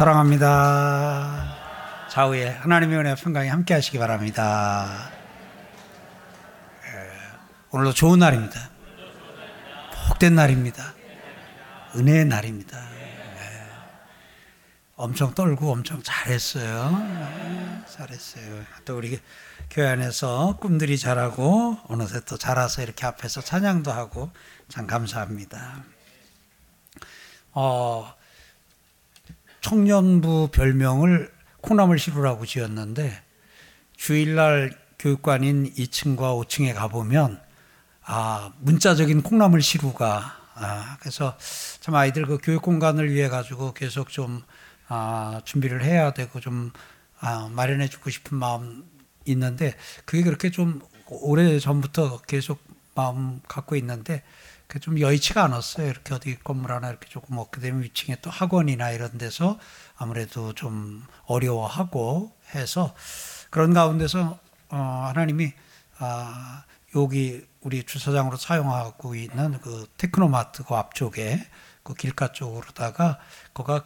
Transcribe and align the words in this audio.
사랑합니다. 0.00 2.08
좌우에 2.08 2.48
하나님의 2.48 3.00
은혜 3.00 3.14
평강이 3.14 3.50
함께 3.50 3.74
하시기 3.74 3.98
바랍니다. 3.98 5.10
예, 6.86 7.10
오늘도 7.70 7.92
좋은 7.92 8.18
날입니다. 8.18 8.70
복된 10.08 10.34
날입니다. 10.34 10.94
은혜의 11.94 12.24
날입니다. 12.24 12.78
예, 12.78 13.66
엄청 14.96 15.34
떨고 15.34 15.70
엄청 15.70 16.02
잘했어요. 16.02 16.98
예, 16.98 17.92
잘했어요. 17.92 18.64
또 18.86 18.96
우리 18.96 19.20
교회 19.68 19.86
안에서 19.86 20.56
꿈들이 20.62 20.96
자라고 20.96 21.76
어느새 21.88 22.20
또 22.20 22.38
자라서 22.38 22.80
이렇게 22.80 23.04
앞에서 23.04 23.42
찬양도 23.42 23.92
하고 23.92 24.30
참 24.70 24.86
감사합니다. 24.86 25.84
어, 27.52 28.14
청년부 29.60 30.48
별명을 30.52 31.30
콩나물 31.60 31.98
시루라고 31.98 32.46
지었는데 32.46 33.22
주일날 33.96 34.72
교육관인 34.98 35.72
2층과 35.74 36.18
5층에 36.18 36.74
가보면 36.74 37.40
아 38.02 38.52
문자적인 38.60 39.22
콩나물 39.22 39.62
시루가 39.62 40.36
아 40.54 40.96
그래서 41.00 41.36
참 41.80 41.94
아이들 41.94 42.26
그 42.26 42.38
교육 42.42 42.62
공간을 42.62 43.12
위해 43.12 43.28
가지고 43.28 43.72
계속 43.72 44.08
좀 44.10 44.42
아, 44.88 45.40
준비를 45.44 45.84
해야 45.84 46.12
되고 46.12 46.40
좀 46.40 46.72
아, 47.20 47.48
마련해 47.52 47.88
주고 47.88 48.10
싶은 48.10 48.36
마음 48.36 48.84
있는데 49.24 49.76
그게 50.04 50.22
그렇게 50.22 50.50
좀 50.50 50.80
오래 51.06 51.58
전부터 51.58 52.22
계속 52.22 52.60
마음 52.94 53.40
갖고 53.46 53.76
있는데 53.76 54.22
좀 54.80 55.00
여의치가 55.00 55.44
않았어요. 55.44 55.88
이렇게 55.88 56.14
어디 56.14 56.38
건물 56.38 56.72
하나 56.72 56.90
이렇게 56.90 57.08
조금 57.08 57.38
얻게 57.38 57.60
되면 57.60 57.82
위층에 57.82 58.16
또 58.22 58.30
학원이나 58.30 58.90
이런 58.90 59.18
데서 59.18 59.58
아무래도 59.96 60.52
좀 60.52 61.04
어려워하고 61.24 62.32
해서 62.54 62.94
그런 63.50 63.74
가운데서 63.74 64.38
어, 64.68 65.04
하나님이 65.08 65.52
아, 65.98 66.64
여기 66.94 67.44
우리 67.60 67.84
주차장으로 67.84 68.36
사용하고 68.36 69.14
있는 69.14 69.60
그 69.60 69.86
테크노마트 69.96 70.64
그 70.64 70.74
앞쪽에 70.74 71.46
그 71.82 71.94
길가 71.94 72.32
쪽으로다가 72.32 73.18
거가 73.52 73.84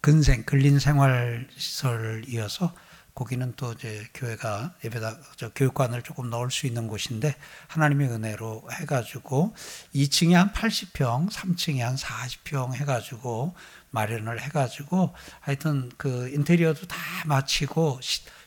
근생 0.00 0.44
근린 0.44 0.78
생활 0.78 1.48
시설이어서 1.56 2.72
거기는 3.16 3.54
또 3.56 3.72
이제 3.72 4.06
교회가 4.14 4.74
예배다 4.84 5.16
저 5.36 5.48
교육관을 5.48 6.02
조금 6.02 6.30
넣을 6.30 6.52
수 6.52 6.68
있는 6.68 6.86
곳인데 6.86 7.34
하나님의 7.66 8.10
은혜로 8.10 8.68
해가지고 8.70 9.54
2층에 9.92 10.34
한 10.34 10.52
80평, 10.52 11.30
3층에 11.30 11.80
한 11.80 11.96
40평 11.96 12.74
해가지고 12.74 13.56
마련을 13.90 14.40
해가지고 14.42 15.14
하여튼 15.40 15.90
그 15.96 16.28
인테리어도 16.28 16.86
다 16.86 16.96
마치고 17.26 17.98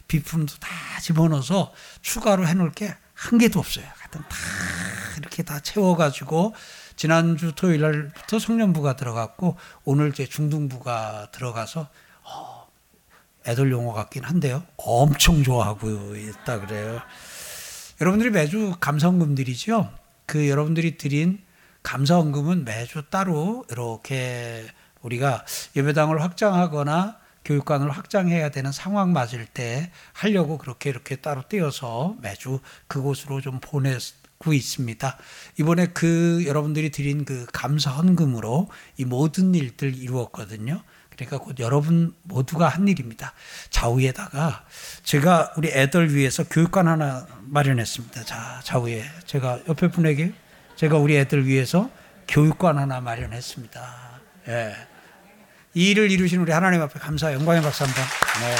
비품도 0.07 0.55
다 0.59 0.69
집어넣어서 1.01 1.73
추가로 2.01 2.47
해놓을 2.47 2.71
게 2.71 2.95
한 3.19 3.37
개도 3.37 3.59
없어요. 3.59 3.85
하여튼 3.97 4.21
다 4.21 4.37
이렇게 5.17 5.43
다 5.43 5.59
채워가지고 5.59 6.55
지난주 6.95 7.53
토요일 7.53 7.81
날부터 7.81 8.39
성년부가 8.39 8.95
들어갔고 8.95 9.57
오늘 9.83 10.09
이제 10.09 10.25
중등부가 10.25 11.27
들어가서 11.31 11.81
어, 11.81 11.87
애들 13.47 13.71
용어 13.71 13.93
같긴 13.93 14.23
한데요. 14.23 14.63
엄청 14.77 15.43
좋아하고 15.43 16.15
있다 16.15 16.59
그래요. 16.61 16.99
여러분들이 18.01 18.29
매주 18.29 18.75
감사원금 18.79 19.35
들이죠? 19.35 19.91
그 20.25 20.49
여러분들이 20.49 20.97
드린 20.97 21.41
감사원금은 21.83 22.65
매주 22.65 23.03
따로 23.09 23.65
이렇게 23.69 24.65
우리가 25.01 25.45
예배당을 25.75 26.21
확장하거나 26.21 27.17
교육관을 27.45 27.89
확장해야 27.89 28.49
되는 28.51 28.71
상황 28.71 29.11
맞을 29.11 29.45
때 29.45 29.91
하려고 30.13 30.57
그렇게 30.57 30.89
이렇게 30.89 31.15
따로 31.15 31.41
떼어서 31.47 32.15
매주 32.21 32.59
그곳으로 32.87 33.41
좀 33.41 33.59
보내고 33.59 34.53
있습니다. 34.53 35.17
이번에 35.59 35.87
그 35.87 36.43
여러분들이 36.45 36.91
드린 36.91 37.25
그 37.25 37.45
감사 37.51 37.91
헌금으로 37.91 38.69
이 38.97 39.05
모든 39.05 39.55
일들 39.55 39.95
이루었거든요. 39.95 40.83
그러니까 41.25 41.45
곧 41.45 41.59
여러분 41.59 42.13
모두가 42.23 42.67
한 42.67 42.87
일입니다. 42.87 43.33
좌우에다가 43.69 44.65
제가 45.03 45.53
우리 45.57 45.69
애들 45.69 46.13
위해서 46.15 46.43
교육관 46.43 46.87
하나 46.87 47.27
마련했습니다. 47.41 48.23
자, 48.23 48.61
좌우에 48.63 49.03
제가 49.25 49.59
옆에 49.67 49.89
분에게 49.89 50.33
제가 50.75 50.97
우리 50.97 51.17
애들 51.17 51.45
위해서 51.45 51.89
교육관 52.27 52.77
하나 52.77 53.01
마련했습니다. 53.01 54.19
예. 54.49 54.75
이 55.73 55.91
일을 55.91 56.09
이루신 56.11 56.39
우리 56.39 56.51
하나님 56.51 56.81
앞에 56.81 56.99
감사 56.99 57.33
영광의 57.33 57.61
박수 57.61 57.83
한번. 57.83 58.03
네. 58.41 58.55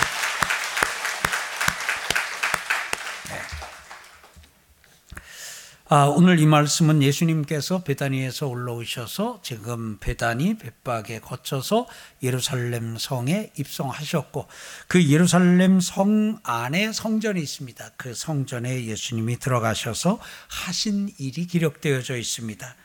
아, 5.91 6.03
오늘 6.03 6.38
이 6.38 6.45
말씀은 6.45 7.01
예수님께서 7.01 7.83
베다니에서 7.83 8.45
올라오셔서 8.45 9.39
지금 9.41 9.97
베다니 9.97 10.59
벳박에 10.59 11.19
거쳐서 11.19 11.88
예루살렘 12.22 12.95
성에 13.00 13.50
입성하셨고 13.57 14.47
그 14.88 15.03
예루살렘 15.09 15.79
성 15.79 16.38
안에 16.44 16.91
성전이 16.94 17.41
있습니다. 17.41 17.89
그 17.97 18.13
성전에 18.13 18.85
예수님이 18.85 19.39
들어가셔서 19.39 20.19
하신 20.47 21.09
일이 21.17 21.47
기록되어져 21.47 22.17
있습니다. 22.17 22.75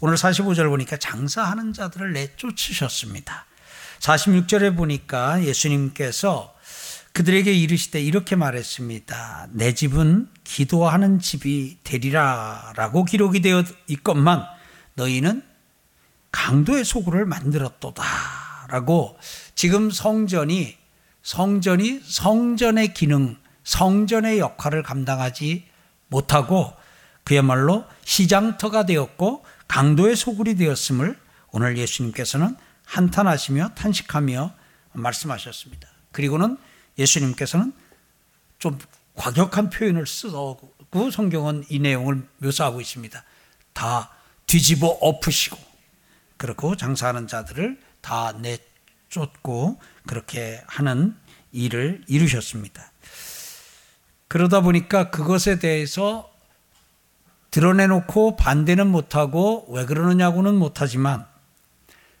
오늘 0.00 0.16
45절 0.16 0.70
보니까 0.70 0.96
장사하는 0.96 1.74
자들을 1.74 2.14
내쫓으셨습니다. 2.14 3.44
46절에 4.00 4.74
보니까 4.74 5.44
예수님께서 5.44 6.55
그들에게 7.16 7.50
이르시되 7.50 8.02
이렇게 8.02 8.36
말했습니다. 8.36 9.48
내 9.52 9.72
집은 9.72 10.28
기도하는 10.44 11.18
집이 11.18 11.78
되리라 11.82 12.74
라고 12.76 13.06
기록이 13.06 13.40
되어 13.40 13.64
있건만 13.86 14.44
너희는 14.96 15.42
강도의 16.30 16.84
소굴을 16.84 17.24
만들었도다 17.24 18.04
라고 18.68 19.18
지금 19.54 19.90
성전이 19.90 20.76
성전이 21.22 22.02
성전의 22.04 22.92
기능, 22.92 23.38
성전의 23.64 24.38
역할을 24.38 24.82
감당하지 24.82 25.66
못하고 26.08 26.74
그야말로 27.24 27.86
시장터가 28.04 28.84
되었고 28.84 29.42
강도의 29.68 30.16
소굴이 30.16 30.56
되었음을 30.56 31.18
오늘 31.50 31.78
예수님께서는 31.78 32.56
한탄하시며 32.84 33.70
탄식하며 33.74 34.52
말씀하셨습니다. 34.92 35.88
그리고는 36.12 36.58
예수님께서는 36.98 37.72
좀 38.58 38.78
과격한 39.14 39.70
표현을 39.70 40.06
쓰고 40.06 40.74
성경은 41.12 41.64
이 41.68 41.78
내용을 41.78 42.26
묘사하고 42.38 42.80
있습니다. 42.80 43.22
다 43.72 44.10
뒤집어 44.46 44.86
엎으시고 44.86 45.58
그렇고 46.36 46.76
장사하는 46.76 47.26
자들을 47.26 47.80
다 48.00 48.32
내쫓고 48.32 49.80
그렇게 50.06 50.62
하는 50.66 51.16
일을 51.52 52.04
이루셨습니다. 52.06 52.92
그러다 54.28 54.60
보니까 54.60 55.10
그것에 55.10 55.58
대해서 55.58 56.30
드러내놓고 57.50 58.36
반대는 58.36 58.86
못하고 58.88 59.66
왜 59.70 59.86
그러느냐고는 59.86 60.54
못하지만 60.56 61.26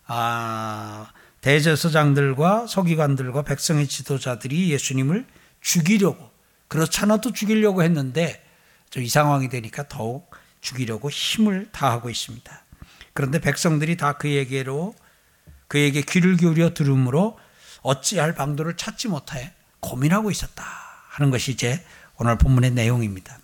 아 0.06 1.12
대제사장들과 1.46 2.66
서기관들과 2.66 3.42
백성의 3.42 3.86
지도자들이 3.86 4.72
예수님을 4.72 5.24
죽이려고 5.60 6.28
그렇지 6.66 6.98
않아도 7.02 7.32
죽이려고 7.32 7.84
했는데 7.84 8.44
이 8.96 9.08
상황이 9.08 9.48
되니까 9.48 9.86
더욱 9.86 10.28
죽이려고 10.60 11.08
힘을 11.08 11.68
다하고 11.70 12.10
있습니다. 12.10 12.64
그런데 13.12 13.40
백성들이 13.40 13.96
다 13.96 14.14
그에게로 14.14 14.96
그에게 15.68 16.02
귀를 16.02 16.36
기울여 16.36 16.74
들으므로 16.74 17.38
어찌할 17.82 18.34
방도를 18.34 18.76
찾지 18.76 19.06
못해 19.06 19.52
고민하고 19.78 20.32
있었다 20.32 20.64
하는 21.10 21.30
것이 21.30 21.52
이제 21.52 21.80
오늘 22.16 22.38
본문의 22.38 22.72
내용입니다. 22.72 23.38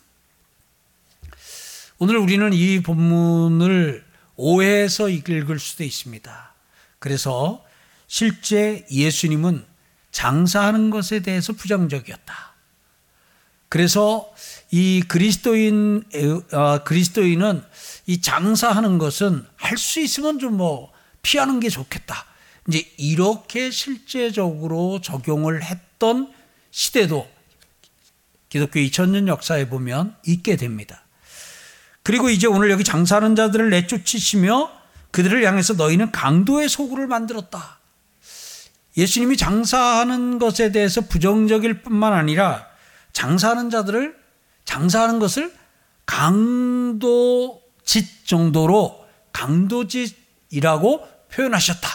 오늘 1.99 2.17
우리는 2.17 2.53
이 2.53 2.83
본문을 2.83 4.05
오해해서 4.35 5.09
읽을 5.09 5.61
수도 5.61 5.85
있습니다. 5.85 6.55
그래서 6.99 7.65
실제 8.13 8.85
예수님은 8.91 9.65
장사하는 10.11 10.91
것에 10.91 11.21
대해서 11.21 11.55
부정적이었다. 11.55 12.53
그래서 13.71 14.31
이 14.71 15.03
그리스도인 15.09 16.05
어, 16.53 16.85
그리스도인은 16.85 17.63
이 18.05 18.21
장사하는 18.21 18.99
것은 18.99 19.47
할 19.57 19.79
수 19.79 19.99
있으면 20.01 20.39
좀 20.39 20.59
뭐 20.59 20.93
피하는 21.23 21.59
게 21.59 21.71
좋겠다. 21.71 22.27
이제 22.69 22.87
이렇게 22.99 23.71
실제적으로 23.71 25.01
적용을 25.01 25.63
했던 25.63 26.31
시대도 26.71 27.27
기독교 28.51 28.79
2000년 28.79 29.27
역사에 29.27 29.71
보면 29.71 30.15
있게 30.27 30.57
됩니다. 30.57 31.03
그리고 32.03 32.29
이제 32.29 32.47
오늘 32.47 32.71
여기 32.71 32.85
장사하는 32.85 33.37
자들을 33.37 33.71
내쫓으시며 33.71 34.71
그들을 35.13 35.43
향해서 35.47 35.75
너희는 35.75 36.13
강도의 36.13 36.69
소굴을 36.69 37.07
만들었다. 37.07 37.81
예수님이 38.97 39.37
장사하는 39.37 40.39
것에 40.39 40.73
대해서 40.73 41.01
부정적일 41.01 41.83
뿐만 41.83 42.13
아니라 42.13 42.67
장사하는 43.13 43.71
자들을 43.71 44.17
장사하는 44.65 45.19
것을 45.19 45.53
강도짓 46.07 47.57
정도로 48.27 49.07
강도짓이라고 49.33 51.09
표현하셨다. 51.31 51.89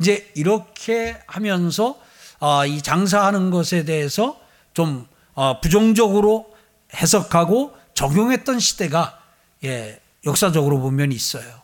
이제 0.00 0.30
이렇게 0.34 1.20
하면서 1.26 2.00
아, 2.40 2.64
이 2.64 2.80
장사하는 2.80 3.50
것에 3.50 3.84
대해서 3.84 4.40
좀 4.72 5.06
어, 5.34 5.60
부정적으로 5.60 6.54
해석하고 6.94 7.76
적용했던 7.94 8.58
시대가 8.58 9.20
예, 9.64 10.00
역사적으로 10.24 10.80
보면 10.80 11.12
있어요. 11.12 11.60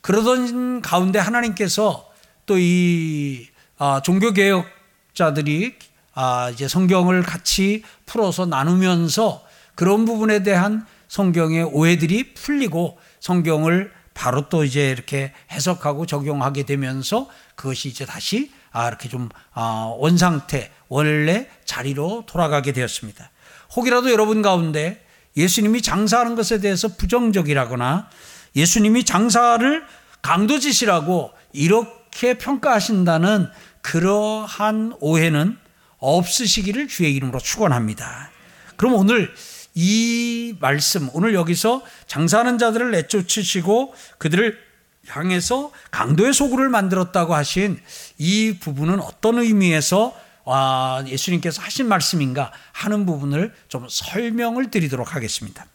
그러던 0.00 0.82
가운데 0.82 1.18
하나님께서 1.18 2.05
또이 2.46 3.48
아, 3.78 4.00
종교 4.02 4.32
개혁자들이 4.32 5.74
아, 6.14 6.50
이제 6.50 6.66
성경을 6.66 7.22
같이 7.22 7.82
풀어서 8.06 8.46
나누면서 8.46 9.44
그런 9.74 10.04
부분에 10.06 10.42
대한 10.42 10.86
성경의 11.08 11.64
오해들이 11.64 12.34
풀리고 12.34 12.98
성경을 13.20 13.92
바로 14.14 14.48
또 14.48 14.64
이제 14.64 14.90
이렇게 14.90 15.32
해석하고 15.52 16.06
적용하게 16.06 16.62
되면서 16.62 17.28
그것이 17.54 17.88
이제 17.88 18.06
다시 18.06 18.50
아, 18.72 18.88
이렇게 18.88 19.08
좀 19.08 19.28
아, 19.52 19.92
원상태, 19.98 20.70
원래 20.88 21.48
자리로 21.64 22.24
돌아가게 22.26 22.72
되었습니다. 22.72 23.30
혹이라도 23.76 24.10
여러분 24.10 24.40
가운데 24.40 25.04
예수님이 25.36 25.82
장사하는 25.82 26.34
것에 26.34 26.60
대해서 26.60 26.88
부정적이라거나 26.88 28.08
예수님이 28.54 29.04
장사를 29.04 29.84
강도짓이라고 30.22 31.32
이렇게 31.52 32.05
평가하신다는 32.38 33.48
그러한 33.82 34.94
오해는 35.00 35.58
없으시기를 35.98 36.88
주의 36.88 37.14
이름으로 37.14 37.38
축원합니다. 37.38 38.30
그럼 38.76 38.94
오늘 38.94 39.32
이 39.74 40.56
말씀 40.60 41.08
오늘 41.12 41.34
여기서 41.34 41.82
장사하는 42.06 42.58
자들을 42.58 42.90
내쫓으시고 42.92 43.94
그들을 44.18 44.58
향해서 45.06 45.70
강도의 45.90 46.32
소굴을 46.32 46.68
만들었다고 46.68 47.34
하신 47.34 47.80
이 48.18 48.58
부분은 48.58 49.00
어떤 49.00 49.38
의미에서 49.38 50.16
아, 50.48 51.02
예수님께서 51.06 51.60
하신 51.60 51.88
말씀인가 51.88 52.52
하는 52.72 53.04
부분을 53.04 53.52
좀 53.68 53.86
설명을 53.88 54.70
드리도록 54.70 55.14
하겠습니다. 55.14 55.66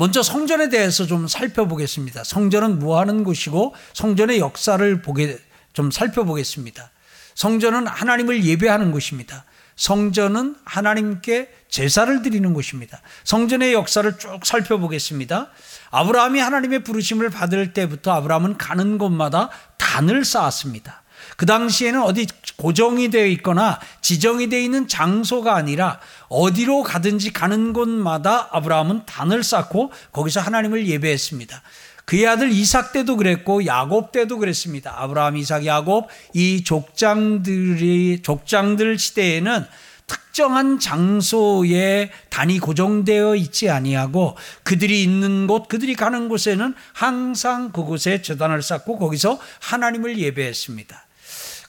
먼저 0.00 0.22
성전에 0.22 0.70
대해서 0.70 1.04
좀 1.04 1.28
살펴보겠습니다. 1.28 2.24
성전은 2.24 2.78
뭐 2.78 2.98
하는 2.98 3.22
곳이고 3.22 3.74
성전의 3.92 4.38
역사를 4.38 5.02
보게 5.02 5.38
좀 5.74 5.90
살펴보겠습니다. 5.90 6.90
성전은 7.34 7.86
하나님을 7.86 8.42
예배하는 8.42 8.92
곳입니다. 8.92 9.44
성전은 9.76 10.56
하나님께 10.64 11.50
제사를 11.68 12.22
드리는 12.22 12.54
곳입니다. 12.54 13.02
성전의 13.24 13.74
역사를 13.74 14.10
쭉 14.16 14.40
살펴보겠습니다. 14.42 15.50
아브라함이 15.90 16.40
하나님의 16.40 16.82
부르심을 16.82 17.28
받을 17.28 17.74
때부터 17.74 18.12
아브라함은 18.12 18.56
가는 18.56 18.96
곳마다 18.96 19.50
단을 19.76 20.24
쌓았습니다. 20.24 21.02
그 21.36 21.46
당시에는 21.46 22.02
어디 22.02 22.26
고정이 22.56 23.10
되어 23.10 23.26
있거나 23.26 23.80
지정이 24.00 24.48
되어 24.48 24.60
있는 24.60 24.88
장소가 24.88 25.54
아니라 25.54 26.00
어디로 26.28 26.82
가든지 26.82 27.32
가는 27.32 27.72
곳마다 27.72 28.48
아브라함은 28.52 29.06
단을 29.06 29.42
쌓고 29.42 29.92
거기서 30.12 30.40
하나님을 30.40 30.86
예배했습니다. 30.86 31.62
그의 32.10 32.26
아들 32.26 32.50
이삭 32.50 32.92
때도 32.92 33.16
그랬고 33.16 33.64
야곱 33.66 34.10
때도 34.10 34.38
그랬습니다. 34.38 34.94
아브라함, 35.00 35.36
이삭, 35.36 35.64
야곱 35.64 36.08
이 36.34 36.64
족장들이 36.64 38.22
족장들 38.22 38.98
시대에는 38.98 39.64
특정한 40.08 40.80
장소에 40.80 42.10
단이 42.30 42.58
고정되어 42.58 43.36
있지 43.36 43.70
아니하고 43.70 44.36
그들이 44.64 45.04
있는 45.04 45.46
곳, 45.46 45.68
그들이 45.68 45.94
가는 45.94 46.28
곳에는 46.28 46.74
항상 46.92 47.70
그곳에 47.70 48.22
재단을 48.22 48.60
쌓고 48.60 48.98
거기서 48.98 49.38
하나님을 49.60 50.18
예배했습니다. 50.18 51.06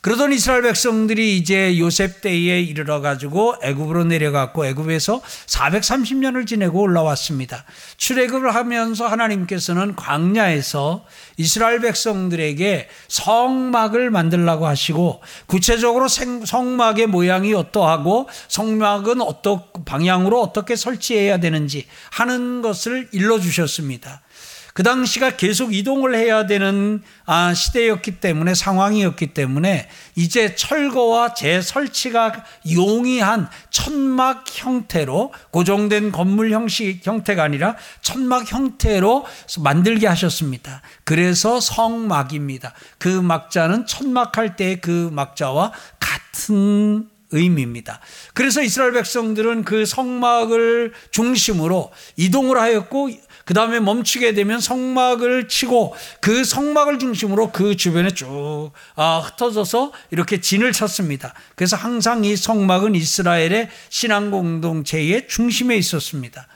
그러던 0.02 0.34
이스라엘 0.34 0.64
백성들이 0.64 1.38
이제 1.38 1.78
요셉 1.78 2.22
때에 2.22 2.60
이르러 2.60 3.02
가지고 3.02 3.54
애굽으로 3.62 4.06
내려갔고 4.06 4.66
애굽에서 4.66 5.22
430년을 5.22 6.48
지내고 6.48 6.82
올라왔습니다. 6.82 7.66
출애굽을 7.98 8.56
하면서 8.56 9.06
하나님께서는 9.06 9.96
광야에서 9.96 11.06
이스라엘 11.38 11.82
백성들에게 11.82 12.90
성막을 13.10 14.10
만들라고 14.10 14.66
하시고 14.66 15.22
구체적으로 15.46 16.08
성막의 16.08 17.06
모양이 17.06 17.54
어떠하고 17.54 18.28
성막은 18.48 19.22
어떤 19.22 19.62
방향으로 19.86 20.42
어떻게 20.42 20.76
설치해야 20.76 21.40
되는지 21.40 21.86
하는 22.10 22.64
것을 22.64 23.08
일러 23.12 23.40
주셨습니다. 23.40 24.24
그 24.74 24.84
당시가 24.84 25.38
계속 25.38 25.74
이동을 25.74 26.16
해야 26.16 26.48
되는 26.48 27.02
아, 27.26 27.54
시대였기 27.54 28.20
때문에 28.20 28.54
상황이었기 28.54 29.28
때문에 29.28 29.88
이제 30.16 30.56
철거와 30.56 31.34
재설치가 31.34 32.44
용이한 32.72 33.50
천막 33.70 34.46
형태로 34.48 35.34
고정된 35.52 36.12
건물 36.12 36.52
형식 36.52 37.06
형태가 37.06 37.44
아니라 37.44 37.76
천막 38.02 38.52
형태로 38.52 39.26
만들게 39.60 40.08
하셨습니다. 40.08 40.82
그래서 41.04 41.60
성막입니다. 41.60 42.74
그 42.98 43.08
막자는 43.08 43.86
천막할 43.86 44.56
때 44.56 44.72
그 44.82 45.10
막자와 45.12 45.72
같은 46.00 47.10
의미입니다. 47.32 48.00
그래서 48.34 48.62
이스라엘 48.62 48.92
백성들은 48.92 49.64
그 49.64 49.86
성막을 49.86 50.94
중심으로 51.12 51.92
이동을 52.18 52.58
하였고 52.60 53.10
그 53.46 53.54
다음에 53.54 53.80
멈추게 53.80 54.34
되면 54.34 54.60
성막을 54.60 55.48
치고 55.48 55.96
그 56.20 56.44
성막을 56.44 57.00
중심으로 57.00 57.52
그 57.52 57.76
주변에 57.76 58.12
쭉 58.12 58.72
아, 58.96 59.20
흩어져서 59.20 59.92
이렇게 60.12 60.40
진을 60.40 60.72
쳤습니다. 60.72 61.34
그래서 61.56 61.76
항상 61.76 62.24
이 62.26 62.36
성막은 62.36 62.96
이스라엘의 62.96 63.70
신앙 63.90 64.32
공동체의 64.32 65.28
중심에 65.28 65.76
있었습니다. 65.78 66.48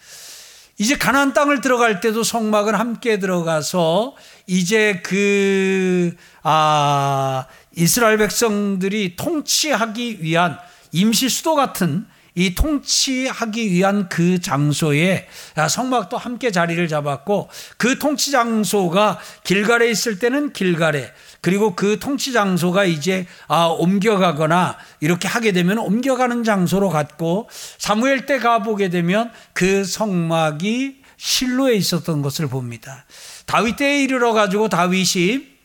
이제 0.78 0.98
가나안 0.98 1.34
땅을 1.34 1.62
들어갈 1.62 2.02
때도 2.02 2.24
성막은 2.24 2.76
함께 2.76 3.18
들어가서 3.18 4.16
이제 4.46 5.02
그 5.04 6.14
아, 6.44 7.46
이스라엘 7.76 8.18
백성들이 8.18 9.16
통치하기 9.16 10.22
위한 10.22 10.58
임시 10.92 11.30
수도 11.30 11.56
같은 11.56 12.06
이 12.36 12.54
통치하기 12.54 13.72
위한 13.72 14.10
그 14.10 14.42
장소에 14.42 15.28
성막도 15.70 16.18
함께 16.18 16.52
자리를 16.52 16.86
잡았고 16.88 17.50
그 17.78 17.98
통치 17.98 18.32
장소가 18.32 19.20
길갈에 19.46 19.90
있을 19.90 20.20
때는 20.20 20.52
길갈에 20.52 21.12
그리고 21.40 21.76
그 21.76 21.98
통치 22.00 22.34
장소가 22.34 22.84
이제 22.84 23.26
아 23.48 23.66
옮겨가거나 23.68 24.78
이렇게 25.00 25.28
하게 25.30 25.54
되면 25.54 25.78
옮겨가는 25.78 26.44
장소로 26.44 26.90
갔고 26.90 27.50
사무엘 27.78 28.26
때 28.26 28.40
가보게 28.40 28.90
되면 28.90 29.32
그 29.54 29.86
성막이 29.86 31.04
실로에 31.18 31.76
있었던 31.76 32.22
것을 32.22 32.48
봅니다. 32.48 33.06
다윗 33.46 33.78
때에 33.78 34.04
이르러 34.04 34.34
가지고 34.34 34.68
다윗이 34.68 35.56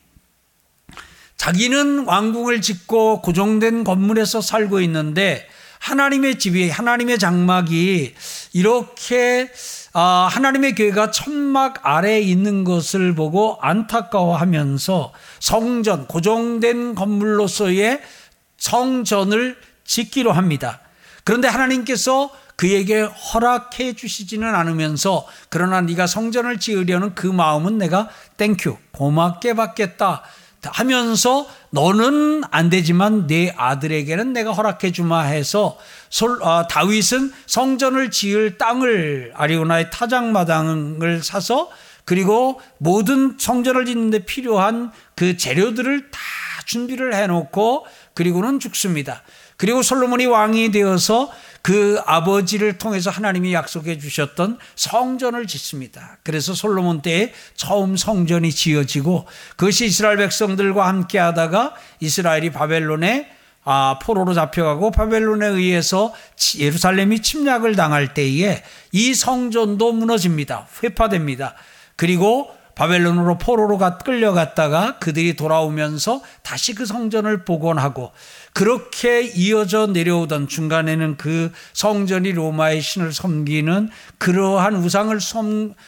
자기는 1.36 2.04
왕궁을 2.04 2.60
짓고 2.60 3.22
고정된 3.22 3.82
건물에서 3.82 4.42
살고 4.42 4.82
있는데 4.82 5.48
하나님의 5.80 6.38
집이 6.38 6.70
하나님의 6.70 7.18
장막이 7.18 8.14
이렇게 8.52 9.50
아, 9.92 10.28
하나님의 10.30 10.76
교회가 10.76 11.10
천막 11.10 11.80
아래에 11.82 12.20
있는 12.20 12.62
것을 12.62 13.14
보고 13.14 13.58
안타까워하면서 13.60 15.12
성전 15.40 16.06
고정된 16.06 16.94
건물로서의 16.94 18.00
성전을 18.56 19.56
짓기로 19.84 20.30
합니다. 20.30 20.80
그런데 21.24 21.48
하나님께서 21.48 22.30
그에게 22.54 23.00
허락해 23.00 23.94
주시지는 23.94 24.54
않으면서 24.54 25.26
그러나 25.48 25.80
네가 25.80 26.06
성전을 26.06 26.60
지으려는 26.60 27.14
그 27.14 27.26
마음은 27.26 27.78
내가 27.78 28.10
thank 28.36 28.61
you 28.61 28.76
고맙게 28.92 29.54
받겠다 29.54 30.22
하면서 30.64 31.46
너는 31.70 32.42
안 32.50 32.68
되지만 32.68 33.26
내 33.26 33.52
아들에게는 33.56 34.32
내가 34.32 34.52
허락해 34.52 34.92
주마 34.92 35.22
해서 35.22 35.78
어, 36.42 36.66
다윗은 36.68 37.32
성전을 37.46 38.10
지을 38.10 38.58
땅을 38.58 39.32
아라우나의 39.34 39.90
타작마당을 39.90 41.22
사서 41.22 41.70
그리고 42.04 42.60
모든 42.78 43.36
성전을 43.38 43.86
짓는데 43.86 44.24
필요한 44.24 44.90
그 45.14 45.36
재료들을 45.36 46.10
다 46.10 46.20
준비를 46.66 47.14
해놓고 47.14 47.86
그리고는 48.14 48.60
죽습니다. 48.60 49.22
그리고 49.56 49.82
솔로몬이 49.82 50.26
왕이 50.26 50.72
되어서 50.72 51.30
그 51.62 52.00
아버지를 52.06 52.78
통해서 52.78 53.10
하나님이 53.10 53.52
약속해 53.52 53.98
주셨던 53.98 54.58
성전을 54.76 55.46
짓습니다. 55.46 56.18
그래서 56.22 56.54
솔로몬 56.54 57.02
때에 57.02 57.32
처음 57.54 57.96
성전이 57.96 58.50
지어지고 58.50 59.26
그것이 59.56 59.86
이스라엘 59.86 60.16
백성들과 60.16 60.88
함께 60.88 61.18
하다가 61.18 61.74
이스라엘이 62.00 62.50
바벨론에 62.50 63.30
아, 63.62 63.98
포로로 64.02 64.32
잡혀가고 64.32 64.90
바벨론에 64.90 65.46
의해서 65.46 66.14
예루살렘이 66.58 67.20
침략을 67.20 67.76
당할 67.76 68.14
때에 68.14 68.62
이 68.92 69.14
성전도 69.14 69.92
무너집니다. 69.92 70.66
회파됩니다. 70.82 71.54
그리고 71.96 72.50
바벨론으로 72.80 73.36
포로로 73.36 73.76
끌려갔다가 74.02 74.96
그들이 75.00 75.36
돌아오면서 75.36 76.22
다시 76.42 76.74
그 76.74 76.86
성전을 76.86 77.44
복원하고 77.44 78.10
그렇게 78.54 79.20
이어져 79.20 79.86
내려오던 79.86 80.48
중간에는 80.48 81.18
그 81.18 81.52
성전이 81.74 82.32
로마의 82.32 82.80
신을 82.80 83.12
섬기는 83.12 83.90
그러한 84.16 84.76
우상을 84.76 85.14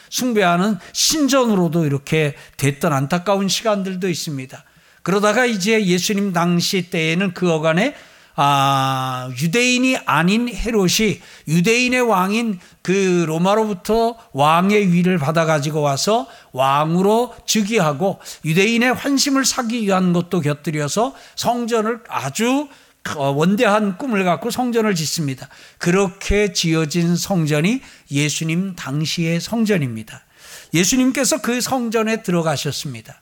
숭배하는 0.09 0.77
신전으로도 0.91 1.85
이렇게 1.85 2.35
됐던 2.57 2.93
안타까운 2.93 3.47
시간들도 3.47 4.07
있습니다. 4.07 4.63
그러다가 5.01 5.47
이제 5.47 5.83
예수님 5.83 6.31
당시 6.31 6.91
때에는 6.91 7.33
그 7.33 7.51
어간에 7.51 7.95
아, 8.35 9.29
유대인이 9.39 9.97
아닌 10.05 10.53
헤롯이 10.53 11.21
유대인의 11.47 12.01
왕인 12.01 12.59
그 12.81 13.25
로마로부터 13.27 14.17
왕의 14.33 14.91
위를 14.91 15.19
받아가지고 15.19 15.81
와서 15.81 16.27
왕으로 16.51 17.35
즉위하고 17.45 18.19
유대인의 18.43 18.93
환심을 18.93 19.45
사기 19.45 19.83
위한 19.83 20.13
것도 20.13 20.41
곁들여서 20.41 21.13
성전을 21.35 22.01
아주 22.09 22.67
원대한 23.15 23.97
꿈을 23.97 24.23
갖고 24.23 24.49
성전을 24.49 24.95
짓습니다. 24.95 25.49
그렇게 25.77 26.53
지어진 26.53 27.15
성전이 27.15 27.81
예수님 28.09 28.75
당시의 28.75 29.41
성전입니다. 29.41 30.25
예수님께서 30.73 31.41
그 31.41 31.61
성전에 31.61 32.23
들어가셨습니다. 32.23 33.21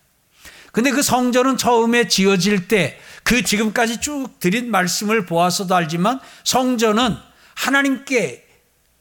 근데 0.71 0.91
그 0.91 1.01
성전은 1.01 1.57
처음에 1.57 2.07
지어질 2.07 2.67
때 2.67 2.99
그 3.23 3.43
지금까지 3.43 4.01
쭉 4.01 4.39
드린 4.39 4.71
말씀을 4.71 5.25
보아서도 5.25 5.75
알지만 5.75 6.19
성전은 6.43 7.15
하나님께 7.55 8.45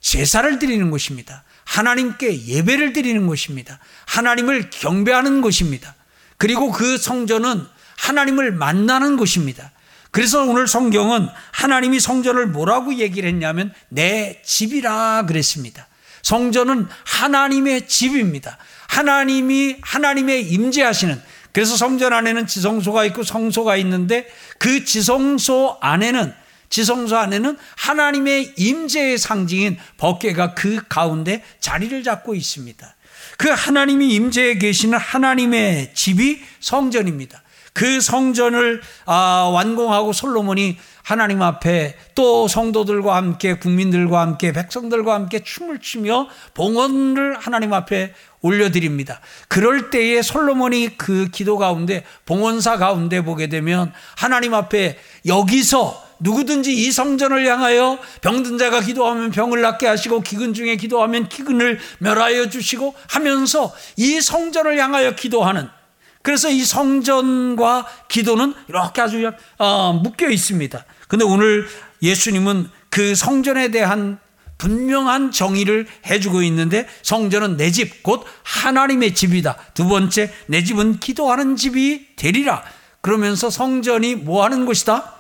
제사를 0.01 0.59
드리는 0.59 0.91
곳입니다. 0.91 1.45
하나님께 1.65 2.47
예배를 2.47 2.93
드리는 2.93 3.27
곳입니다. 3.27 3.79
하나님을 4.07 4.71
경배하는 4.71 5.41
곳입니다. 5.41 5.95
그리고 6.37 6.71
그 6.71 6.99
성전은 6.99 7.67
하나님을 7.97 8.53
만나는 8.53 9.17
곳입니다. 9.17 9.73
그래서 10.11 10.43
오늘 10.43 10.67
성경은 10.67 11.29
하나님이 11.53 12.01
성전을 12.01 12.47
뭐라고 12.49 12.95
얘기를 12.95 13.29
했냐면 13.29 13.73
내 13.89 14.41
집이라 14.45 15.27
그랬습니다. 15.27 15.87
성전은 16.23 16.89
하나님의 17.05 17.89
집입니다. 17.89 18.59
하나님이 18.89 19.77
하나님의 19.83 20.51
임재하시는 20.51 21.21
그래서 21.53 21.77
성전 21.77 22.13
안에는 22.13 22.47
지성소가 22.47 23.05
있고 23.07 23.23
성소가 23.23 23.77
있는데 23.77 24.27
그 24.59 24.85
지성소 24.85 25.79
안에는 25.81 26.33
지성소 26.69 27.17
안에는 27.17 27.57
하나님의 27.77 28.55
임재의 28.57 29.19
상징인 29.19 29.77
법궤가 29.99 30.55
그 30.55 30.81
가운데 30.89 31.43
자리를 31.59 32.03
잡고 32.03 32.35
있습니다. 32.35 32.97
그 33.37 33.49
하나님이 33.49 34.15
임재에 34.15 34.55
계시는 34.55 34.99
하나님의 34.99 35.93
집이 35.95 36.41
성전입니다. 36.61 37.43
그 37.73 38.01
성전을 38.01 38.83
아, 39.07 39.51
완공하고 39.53 40.13
솔로몬이 40.13 40.77
하나님 41.03 41.43
앞에 41.43 41.97
또 42.15 42.49
성도들과 42.49 43.17
함께 43.17 43.55
국민들과 43.55 44.21
함께 44.21 44.53
백성들과 44.53 45.15
함께 45.15 45.41
춤을 45.41 45.81
추며 45.81 46.29
봉헌을 46.55 47.39
하나님 47.39 47.73
앞에 47.73 48.15
올려드립니다. 48.43 49.21
그럴 49.49 49.91
때에 49.91 50.23
솔로몬이 50.23 50.97
그 50.97 51.29
기도 51.31 51.59
가운데 51.59 52.05
봉헌사 52.27 52.79
가운데 52.79 53.23
보게 53.23 53.49
되면 53.49 53.93
하나님 54.17 54.55
앞에 54.55 54.99
여기서 55.27 56.11
누구든지 56.21 56.73
이 56.73 56.93
성전을 56.93 57.47
향하여 57.47 57.99
병든 58.21 58.59
자가 58.59 58.81
기도하면 58.81 59.31
병을 59.31 59.63
낫게 59.63 59.87
하시고 59.87 60.21
기근 60.21 60.53
중에 60.55 60.77
기도하면 60.77 61.29
기근을 61.29 61.79
멸하여 61.99 62.51
주시고 62.51 62.95
하면서 63.09 63.75
이 63.97 64.21
성전을 64.21 64.79
향하여 64.79 65.17
기도하는 65.17 65.69
그래서 66.23 66.51
이 66.51 66.65
성전과 66.65 67.87
기도는 68.09 68.55
이렇게 68.69 69.01
아주 69.01 69.31
어, 69.59 69.93
묶여 69.93 70.29
있습니다. 70.29 70.85
근데 71.09 71.25
오늘 71.25 71.67
예수님은 72.03 72.69
그 72.91 73.15
성전에 73.15 73.71
대한 73.71 74.19
분명한 74.59 75.33
정의를 75.33 75.87
해주고 76.07 76.43
있는데 76.43 76.87
성전은 77.03 77.57
내 77.57 77.71
집, 77.71 78.03
곧 78.03 78.27
하나님의 78.43 79.15
집이다. 79.15 79.57
두 79.73 79.89
번째, 79.89 80.33
내 80.47 80.63
집은 80.63 81.01
기도하는 81.01 81.57
집이 81.57 82.17
되리라. 82.17 82.63
그러면서 83.01 83.49
성전이 83.49 84.17
뭐 84.17 84.45
하는 84.45 84.67
곳이다? 84.67 85.15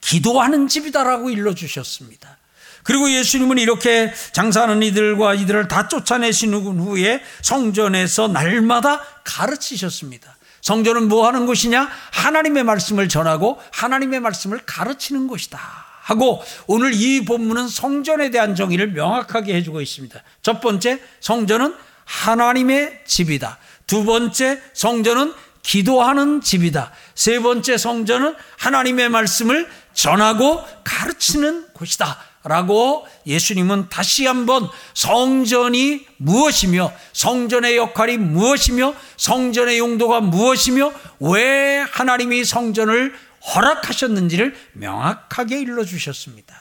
기도하는 0.00 0.68
집이다라고 0.68 1.28
일러주셨습니다. 1.28 2.38
그리고 2.84 3.10
예수님은 3.10 3.58
이렇게 3.58 4.12
장사하는 4.32 4.82
이들과 4.82 5.34
이들을 5.34 5.68
다 5.68 5.88
쫓아내신 5.88 6.54
후에 6.54 7.22
성전에서 7.42 8.28
날마다 8.28 9.02
가르치셨습니다. 9.24 10.36
성전은 10.60 11.08
뭐 11.08 11.26
하는 11.26 11.46
곳이냐? 11.46 11.90
하나님의 12.12 12.62
말씀을 12.62 13.08
전하고 13.08 13.60
하나님의 13.72 14.20
말씀을 14.20 14.60
가르치는 14.64 15.26
곳이다. 15.26 15.58
하고 16.02 16.42
오늘 16.66 16.92
이 16.92 17.24
본문은 17.24 17.68
성전에 17.68 18.30
대한 18.30 18.54
정의를 18.54 18.92
명확하게 18.92 19.54
해주고 19.56 19.80
있습니다. 19.80 20.22
첫 20.42 20.60
번째, 20.60 21.00
성전은 21.20 21.74
하나님의 22.04 23.00
집이다. 23.06 23.58
두 23.86 24.04
번째, 24.04 24.60
성전은 24.74 25.32
기도하는 25.62 26.42
집이다. 26.42 26.92
세 27.14 27.40
번째, 27.40 27.78
성전은 27.78 28.34
하나님의 28.58 29.08
말씀을 29.08 29.68
전하고 29.94 30.62
가르치는 30.84 31.68
곳이다. 31.72 32.18
라고 32.44 33.06
예수님은 33.26 33.88
다시 33.88 34.26
한번 34.26 34.68
성전이 34.92 36.06
무엇이며 36.18 36.92
성전의 37.14 37.78
역할이 37.78 38.18
무엇이며 38.18 38.94
성전의 39.16 39.78
용도가 39.78 40.20
무엇이며 40.20 40.92
왜 41.20 41.78
하나님이 41.78 42.44
성전을 42.44 43.14
허락하셨는지를 43.54 44.54
명확하게 44.74 45.60
일러주셨습니다. 45.60 46.60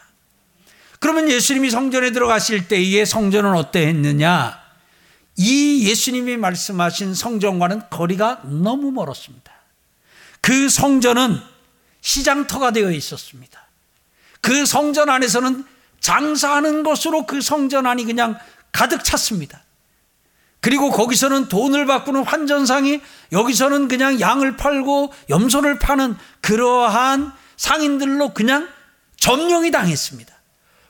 그러면 1.00 1.30
예수님이 1.30 1.70
성전에 1.70 2.12
들어가실 2.12 2.70
때의 2.70 3.06
성전은 3.06 3.54
어떠했느냐? 3.54 4.64
이 5.36 5.90
예수님이 5.90 6.38
말씀하신 6.38 7.14
성전과는 7.14 7.90
거리가 7.90 8.44
너무 8.46 8.92
멀었습니다. 8.92 9.52
그 10.40 10.70
성전은 10.70 11.42
시장터가 12.00 12.72
되어 12.72 12.92
있었습니다. 12.92 13.68
그 14.40 14.66
성전 14.66 15.10
안에서는 15.10 15.73
장사하는 16.04 16.84
것으로 16.84 17.26
그 17.26 17.42
성전 17.42 17.88
안이 17.88 18.04
그냥 18.04 18.38
가득 18.72 19.04
찼습니다. 19.04 19.64
그리고 20.60 20.92
거기서는 20.92 21.48
돈을 21.48 21.86
바꾸는 21.86 22.24
환전상이 22.24 23.02
여기서는 23.32 23.88
그냥 23.88 24.20
양을 24.20 24.58
팔고 24.58 25.14
염소를 25.30 25.80
파는 25.80 26.16
그러한 26.42 27.34
상인들로 27.58 28.34
그냥 28.34 28.68
점령이 29.18 29.72
당했습니다. 29.72 30.34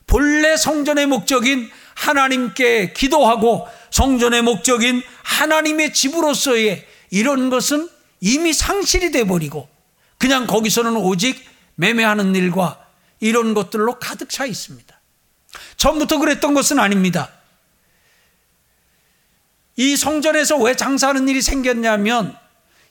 본래 0.08 0.58
성전의 0.58 1.05
목적인 1.05 1.70
하나님께 1.96 2.93
기도하고 2.93 3.67
성전의 3.91 4.41
목적인 4.41 5.01
하나님의 5.24 5.93
집으로서의 5.93 6.88
이런 7.12 7.50
것은 7.51 7.88
이미 8.20 8.51
상실이 8.51 9.12
돼 9.12 9.25
버리고 9.25 9.70
그냥 10.17 10.48
거기서는 10.48 10.96
오직 10.96 11.43
매매하는 11.75 12.36
일과 12.36 12.79
이런 13.20 13.53
것들로 13.53 14.00
가득 14.00 14.29
차 14.29 14.46
있습니다. 14.46 14.93
처음부터 15.78 16.20
그랬던 16.20 16.54
것은 16.54 16.80
아닙니다. 16.80 17.30
이 19.76 19.96
성전에서 19.96 20.58
왜 20.58 20.76
장사하는 20.76 21.28
일이 21.28 21.42
생겼냐면 21.42 22.38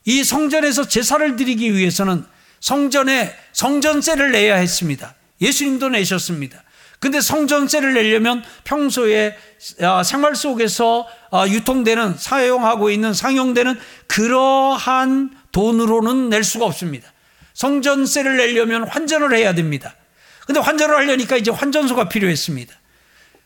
이 0.05 0.23
성전에서 0.23 0.87
제사를 0.87 1.35
드리기 1.35 1.73
위해서는 1.73 2.25
성전에 2.59 3.33
성전세를 3.53 4.31
내야 4.31 4.55
했습니다. 4.55 5.15
예수님도 5.41 5.89
내셨습니다. 5.89 6.63
근데 6.99 7.19
성전세를 7.19 7.93
내려면 7.93 8.43
평소에 8.63 9.37
아, 9.81 10.03
생활 10.03 10.35
속에서 10.35 11.05
아, 11.31 11.45
유통되는 11.47 12.15
사용하고 12.17 12.89
있는 12.89 13.13
상용되는 13.13 13.77
그러한 14.07 15.37
돈으로는 15.51 16.29
낼 16.29 16.43
수가 16.43 16.65
없습니다. 16.65 17.11
성전세를 17.53 18.37
내려면 18.37 18.87
환전을 18.87 19.35
해야 19.35 19.53
됩니다. 19.53 19.95
근데 20.45 20.59
환전을 20.59 20.95
하려니까 20.95 21.37
이제 21.37 21.51
환전소가 21.51 22.09
필요했습니다. 22.09 22.73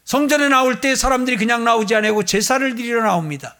성전에 0.04 0.48
나올 0.48 0.82
때 0.82 0.96
사람들이 0.96 1.38
그냥 1.38 1.63
나오지 1.63 1.94
않고 1.96 2.24
제사를 2.24 2.75
드리러 2.75 3.04
나옵니다. 3.04 3.56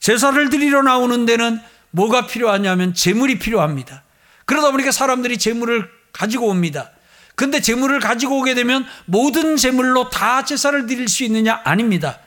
제사를 0.00 0.50
드리러 0.50 0.82
나오는 0.82 1.24
데는 1.24 1.60
뭐가 1.90 2.26
필요하냐면 2.26 2.94
재물이 2.94 3.38
필요합니다. 3.38 4.02
그러다 4.44 4.70
보니까 4.70 4.90
사람들이 4.90 5.38
재물을 5.38 5.88
가지고 6.12 6.48
옵니다. 6.48 6.90
근데 7.34 7.60
재물을 7.60 8.00
가지고 8.00 8.40
오게 8.40 8.54
되면 8.54 8.84
모든 9.04 9.56
재물로 9.56 10.10
다 10.10 10.44
제사를 10.44 10.86
드릴 10.86 11.08
수 11.08 11.22
있느냐? 11.24 11.60
아닙니다. 11.64 12.18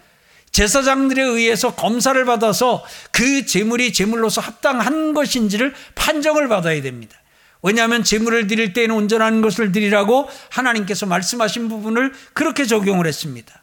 제사장들에 0.52 1.22
의해서 1.22 1.76
검사를 1.76 2.24
받아서 2.24 2.86
그 3.12 3.46
재물이 3.46 3.94
재물로서 3.94 4.42
합당한 4.42 5.14
것인지를 5.14 5.74
판정을 5.96 6.48
받아야 6.48 6.82
됩니다. 6.82 7.18
왜냐하면 7.62 8.04
재물을 8.04 8.48
드릴 8.48 8.74
때에는 8.74 8.96
온전한 8.96 9.42
것을 9.42 9.72
드리라고 9.72 10.30
하나님께서 10.50 11.06
말씀하신 11.06 11.70
부분을 11.70 12.14
그렇게 12.34 12.66
적용을 12.66 13.06
했습니다. 13.08 13.62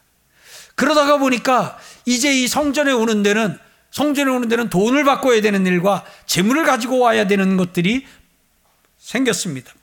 그러다가 0.75 1.17
보니까 1.17 1.77
이제 2.05 2.31
이 2.33 2.47
성전에 2.47 2.91
오는 2.91 3.21
데는 3.23 3.57
성전에 3.91 4.31
오는 4.31 4.47
데는 4.47 4.69
돈을 4.69 5.03
바꿔야 5.03 5.41
되는 5.41 5.65
일과 5.65 6.05
재물을 6.25 6.63
가지고 6.63 6.99
와야 6.99 7.27
되는 7.27 7.57
것들이 7.57 8.05
생겼습니다. 8.97 9.73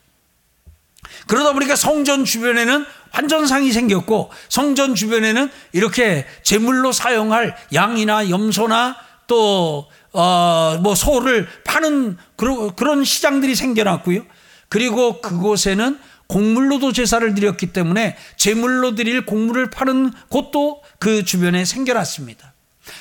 그러다 1.26 1.52
보니까 1.52 1.76
성전 1.76 2.24
주변에는 2.24 2.84
환전상이 3.10 3.72
생겼고 3.72 4.30
성전 4.48 4.94
주변에는 4.94 5.50
이렇게 5.72 6.26
제물로 6.42 6.92
사용할 6.92 7.56
양이나 7.72 8.30
염소나 8.30 8.96
또 9.26 9.88
어, 10.16 10.78
뭐 10.82 10.94
소를 10.94 11.46
파는 11.64 12.16
그런, 12.36 12.74
그런 12.74 13.04
시장들이 13.04 13.54
생겨났고요. 13.54 14.24
그리고 14.68 15.20
그곳에는 15.20 15.98
곡물로도 16.26 16.92
제사를 16.92 17.34
드렸기 17.34 17.72
때문에 17.72 18.16
제물로 18.36 18.94
드릴 18.94 19.26
곡물을 19.26 19.70
파는 19.70 20.12
곳도 20.28 20.82
그 20.98 21.24
주변에 21.24 21.64
생겨났습니다. 21.64 22.54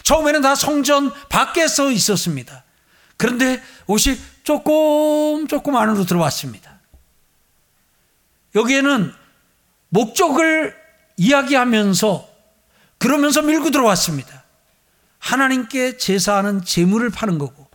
처음에는 0.04 0.42
다 0.42 0.56
성전 0.56 1.12
밖에서 1.30 1.90
있었습니다. 1.90 2.64
그런데 3.18 3.64
옷이 3.88 4.18
조금 4.44 5.48
조금 5.48 5.76
안으로 5.78 6.06
들어왔습니다. 6.06 6.80
여기에는 8.56 9.14
목적을 9.90 10.76
이야기하면서 11.18 12.28
그러면서 12.98 13.42
밀고 13.42 13.72
들어왔습니다. 13.72 14.45
하나님께 15.26 15.98
제사하는 15.98 16.64
재물을 16.64 17.10
파는 17.10 17.40
거고 17.40 17.68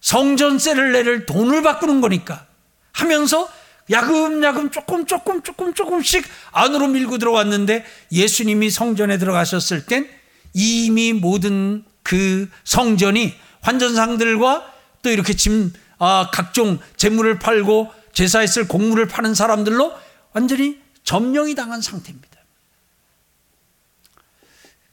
성전세를 0.00 0.90
내를 0.90 1.26
돈을 1.26 1.62
바꾸는 1.62 2.00
거니까 2.00 2.46
하면서 2.92 3.48
야금야금 3.88 4.70
조금 4.72 5.06
조금 5.06 5.42
조금 5.42 5.74
조금씩 5.74 6.26
안으로 6.50 6.88
밀고 6.88 7.18
들어왔는데 7.18 7.84
예수님이 8.10 8.70
성전에 8.70 9.16
들어가셨을 9.18 9.86
땐 9.86 10.10
이미 10.54 11.12
모든 11.12 11.84
그 12.02 12.50
성전이 12.64 13.34
환전상들과 13.60 14.72
또 15.02 15.10
이렇게 15.10 15.34
짐 15.34 15.72
아, 15.98 16.30
각종 16.32 16.80
재물을 16.96 17.38
팔고 17.38 17.92
제사에 18.12 18.48
쓸 18.48 18.66
곡물을 18.66 19.06
파는 19.06 19.34
사람들로 19.34 19.92
완전히 20.32 20.80
점령이 21.04 21.54
당한 21.54 21.80
상태입니다. 21.80 22.28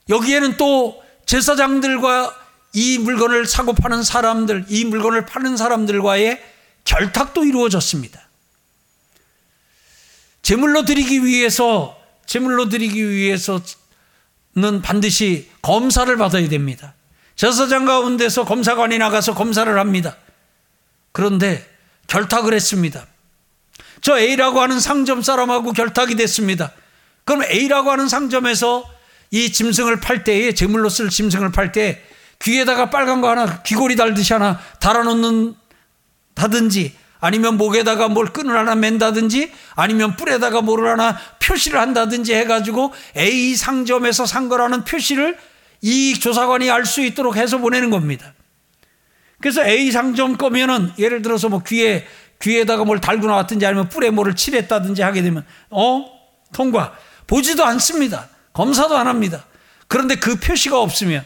여기에는 0.09 0.57
또 0.57 1.01
제사장들과 1.25 2.35
이 2.73 2.97
물건을 2.97 3.45
사고 3.45 3.73
파는 3.73 4.03
사람들, 4.03 4.65
이 4.69 4.85
물건을 4.85 5.25
파는 5.25 5.57
사람들과의 5.57 6.41
결탁도 6.83 7.43
이루어졌습니다. 7.43 8.21
제물로 10.41 10.85
드리기 10.85 11.25
위해서, 11.25 11.97
제물로 12.25 12.69
드리기 12.69 13.09
위해서는 13.09 13.61
반드시 14.81 15.49
검사를 15.61 16.15
받아야 16.17 16.47
됩니다. 16.49 16.93
제사장 17.35 17.85
가운데서 17.85 18.45
검사관이 18.45 18.97
나가서 18.97 19.35
검사를 19.35 19.77
합니다. 19.77 20.17
그런데 21.11 21.67
결탁을 22.07 22.53
했습니다. 22.53 23.05
저 24.01 24.17
A라고 24.17 24.61
하는 24.61 24.79
상점 24.79 25.21
사람하고 25.21 25.73
결탁이 25.73 26.15
됐습니다. 26.15 26.71
그럼 27.23 27.43
A라고 27.43 27.91
하는 27.91 28.07
상점에서 28.07 28.83
이 29.31 29.51
짐승을 29.51 30.01
팔 30.01 30.23
때에 30.23 30.53
제물로 30.53 30.89
쓸 30.89 31.09
짐승을 31.09 31.51
팔 31.51 31.71
때 31.71 32.03
귀에다가 32.39 32.89
빨간 32.89 33.21
거 33.21 33.29
하나 33.29 33.61
귀걸이 33.63 33.95
달듯이 33.95 34.33
하나 34.33 34.59
달아놓는 34.79 35.55
다든지 36.33 36.93
아니면 37.19 37.55
목에다가 37.57 38.09
뭘 38.09 38.25
끈을 38.27 38.57
하나 38.57 38.75
맨다든지 38.75 39.51
아니면 39.75 40.15
뿔에다가 40.15 40.61
뭐를 40.61 40.89
하나 40.89 41.17
표시를 41.39 41.79
한다든지 41.79 42.33
해가지고 42.33 42.93
A 43.15 43.55
상점에서 43.55 44.25
산 44.25 44.49
거라는 44.49 44.83
표시를 44.83 45.37
이 45.81 46.19
조사관이 46.19 46.69
알 46.69 46.85
수 46.85 47.01
있도록 47.01 47.37
해서 47.37 47.57
보내는 47.59 47.89
겁니다. 47.89 48.33
그래서 49.39 49.63
A 49.63 49.91
상점 49.91 50.35
거면은 50.37 50.91
예를 50.97 51.21
들어서 51.21 51.47
뭐 51.47 51.61
귀에 51.63 52.05
귀에다가 52.41 52.83
뭘 52.83 52.99
달고 52.99 53.27
나왔든지 53.27 53.65
아니면 53.65 53.87
뿔에 53.87 54.09
뭐를 54.09 54.35
칠했다든지 54.35 55.03
하게 55.03 55.21
되면 55.21 55.45
어 55.69 56.05
통과 56.53 56.93
보지도 57.27 57.63
않습니다. 57.65 58.30
검사도 58.53 58.97
안 58.97 59.07
합니다. 59.07 59.45
그런데 59.87 60.15
그 60.15 60.39
표시가 60.39 60.79
없으면 60.79 61.25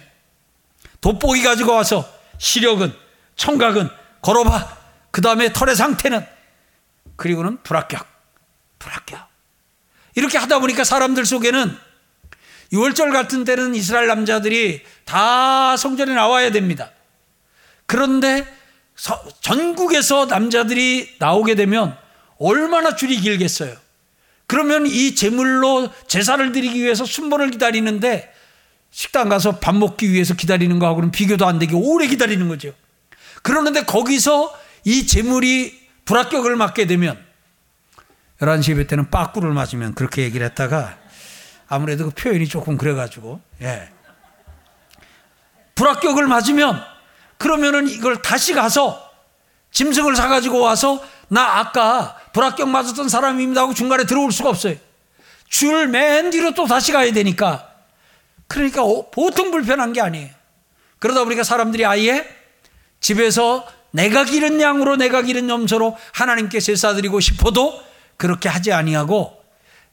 돋보기 1.01 1.43
가지고 1.43 1.73
와서 1.73 2.07
시력은 2.37 2.93
청각은 3.35 3.89
걸어봐. 4.21 4.77
그 5.11 5.21
다음에 5.21 5.53
털의 5.53 5.75
상태는 5.75 6.25
그리고는 7.15 7.61
불합격, 7.63 8.05
불합격. 8.79 9.27
이렇게 10.15 10.37
하다 10.37 10.59
보니까 10.59 10.83
사람들 10.83 11.25
속에는 11.25 11.77
6월절 12.73 13.11
같은 13.11 13.43
때는 13.43 13.75
이스라엘 13.75 14.07
남자들이 14.07 14.83
다 15.05 15.77
성전에 15.77 16.13
나와야 16.13 16.51
됩니다. 16.51 16.91
그런데 17.85 18.47
전국에서 19.41 20.25
남자들이 20.25 21.15
나오게 21.19 21.55
되면 21.55 21.97
얼마나 22.39 22.95
줄이 22.95 23.17
길겠어요. 23.17 23.75
그러면 24.47 24.85
이 24.85 25.15
제물로 25.15 25.89
제사를 26.07 26.51
드리기 26.51 26.81
위해서 26.81 27.05
순번을 27.05 27.51
기다리는데 27.51 28.31
식당 28.91 29.29
가서 29.29 29.59
밥 29.59 29.75
먹기 29.75 30.11
위해서 30.11 30.33
기다리는 30.33 30.79
거하고는 30.79 31.11
비교도 31.11 31.45
안 31.45 31.59
되게 31.59 31.75
오래 31.75 32.07
기다리는 32.07 32.47
거죠. 32.47 32.73
그러는데 33.41 33.83
거기서 33.83 34.57
이 34.85 35.05
제물이 35.05 35.85
불합격을 36.05 36.55
맞게 36.55 36.85
되면 36.87 37.23
11시 38.39 38.71
예배 38.71 38.87
때는 38.87 39.09
빠꾸를 39.09 39.51
맞으면 39.51 39.95
그렇게 39.95 40.23
얘기를 40.23 40.45
했다가 40.45 40.97
아무래도 41.67 42.05
그 42.05 42.11
표현이 42.11 42.47
조금 42.47 42.77
그래가지고 42.77 43.41
예. 43.61 43.89
불합격을 45.75 46.27
맞으면 46.27 46.81
그러면은 47.37 47.87
이걸 47.89 48.21
다시 48.21 48.53
가서 48.53 49.04
짐승을 49.75 50.15
사가지고 50.15 50.61
와서 50.61 51.03
나 51.27 51.59
아까 51.59 52.17
불합격 52.31 52.69
맞았던 52.69 53.09
사람입니다 53.09 53.61
하고 53.61 53.73
중간에 53.73 54.05
들어올 54.05 54.31
수가 54.31 54.49
없어요. 54.49 54.75
줄 55.49 55.87
맨 55.87 56.29
뒤로 56.29 56.53
또 56.53 56.65
다시 56.65 56.93
가야 56.93 57.11
되니까. 57.11 57.67
그러니까 58.47 58.83
보통 59.11 59.51
불편한 59.51 59.91
게 59.91 59.99
아니에요. 59.99 60.29
그러다 60.99 61.25
보니까 61.25 61.43
사람들이 61.43 61.85
아예 61.85 62.25
집에서 63.01 63.67
내가 63.91 64.23
기른 64.23 64.61
양으로 64.61 64.95
내가 64.95 65.21
기른 65.21 65.49
염소로 65.49 65.97
하나님께 66.13 66.61
제사 66.61 66.93
드리고 66.93 67.19
싶어도 67.19 67.77
그렇게 68.15 68.47
하지 68.47 68.71
아니하고 68.71 69.43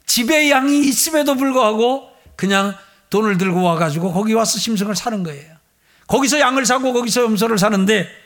집에 0.07 0.49
양이 0.51 0.79
있음에도 0.81 1.35
불구하고 1.35 2.09
그냥 2.37 2.77
돈을 3.11 3.37
들고 3.37 3.63
와가지고 3.63 4.13
거기 4.13 4.33
와서 4.33 4.59
심승을 4.59 4.95
사는 4.95 5.25
거예요. 5.25 5.57
거기서 6.07 6.39
양을 6.39 6.67
사고 6.67 6.93
거기서 6.93 7.23
염소를 7.23 7.59
사는데 7.59 8.22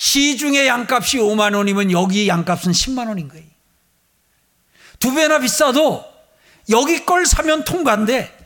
시중에 0.00 0.66
양값이 0.66 1.18
5만 1.18 1.54
원이면 1.54 1.90
여기 1.92 2.26
양값은 2.26 2.72
10만 2.72 3.08
원인 3.08 3.28
거예요. 3.28 3.44
두 4.98 5.12
배나 5.14 5.40
비싸도 5.40 6.02
여기 6.70 7.04
걸 7.04 7.26
사면 7.26 7.64
통과인데 7.64 8.38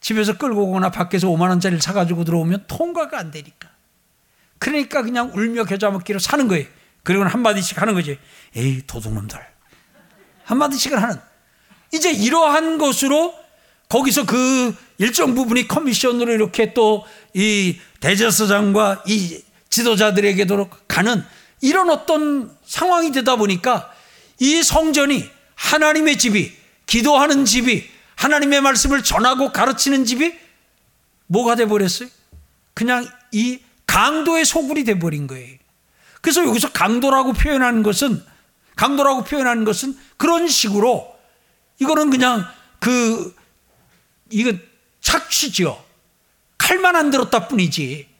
집에서 0.00 0.38
끌고 0.38 0.68
오거나 0.68 0.90
밖에서 0.90 1.28
5만 1.28 1.50
원짜리를 1.50 1.82
사가지고 1.82 2.24
들어오면 2.24 2.64
통과가 2.66 3.18
안 3.18 3.30
되니까. 3.30 3.68
그러니까 4.58 5.02
그냥 5.02 5.30
울며 5.34 5.64
겨자 5.64 5.90
먹기로 5.90 6.18
사는 6.18 6.48
거예요. 6.48 6.66
그리고는 7.02 7.30
한마디씩 7.30 7.82
하는 7.82 7.92
거지. 7.92 8.18
에이, 8.56 8.82
도둑놈들. 8.86 9.38
한마디씩은 10.44 10.96
하는. 10.96 11.20
이제 11.92 12.10
이러한 12.10 12.78
것으로 12.78 13.34
거기서 13.90 14.24
그 14.24 14.74
일정 14.96 15.34
부분이 15.34 15.68
커미션으로 15.68 16.32
이렇게 16.32 16.72
또 16.72 17.04
이 17.34 17.78
대제사장과 18.00 19.04
이 19.06 19.42
지도자들에게도 19.72 20.68
가는 20.86 21.24
이런 21.62 21.88
어떤 21.88 22.54
상황이 22.64 23.10
되다 23.10 23.36
보니까 23.36 23.90
이 24.38 24.62
성전이 24.62 25.28
하나님의 25.54 26.18
집이 26.18 26.52
기도하는 26.86 27.46
집이 27.46 27.88
하나님의 28.16 28.60
말씀을 28.60 29.02
전하고 29.02 29.50
가르치는 29.50 30.04
집이 30.04 30.38
뭐가 31.26 31.56
돼 31.56 31.66
버렸어요? 31.66 32.08
그냥 32.74 33.08
이 33.32 33.60
강도의 33.86 34.44
소굴이 34.44 34.84
돼 34.84 34.98
버린 34.98 35.26
거예요. 35.26 35.56
그래서 36.20 36.44
여기서 36.46 36.72
강도라고 36.72 37.32
표현하는 37.32 37.82
것은 37.82 38.22
강도라고 38.76 39.24
표현하는 39.24 39.64
것은 39.64 39.96
그런 40.18 40.48
식으로 40.48 41.16
이거는 41.78 42.10
그냥 42.10 42.44
그 42.78 43.34
이거 44.30 44.52
착취죠. 45.00 45.82
칼만 46.58 46.94
안 46.94 47.10
들었다 47.10 47.48
뿐이지. 47.48 48.11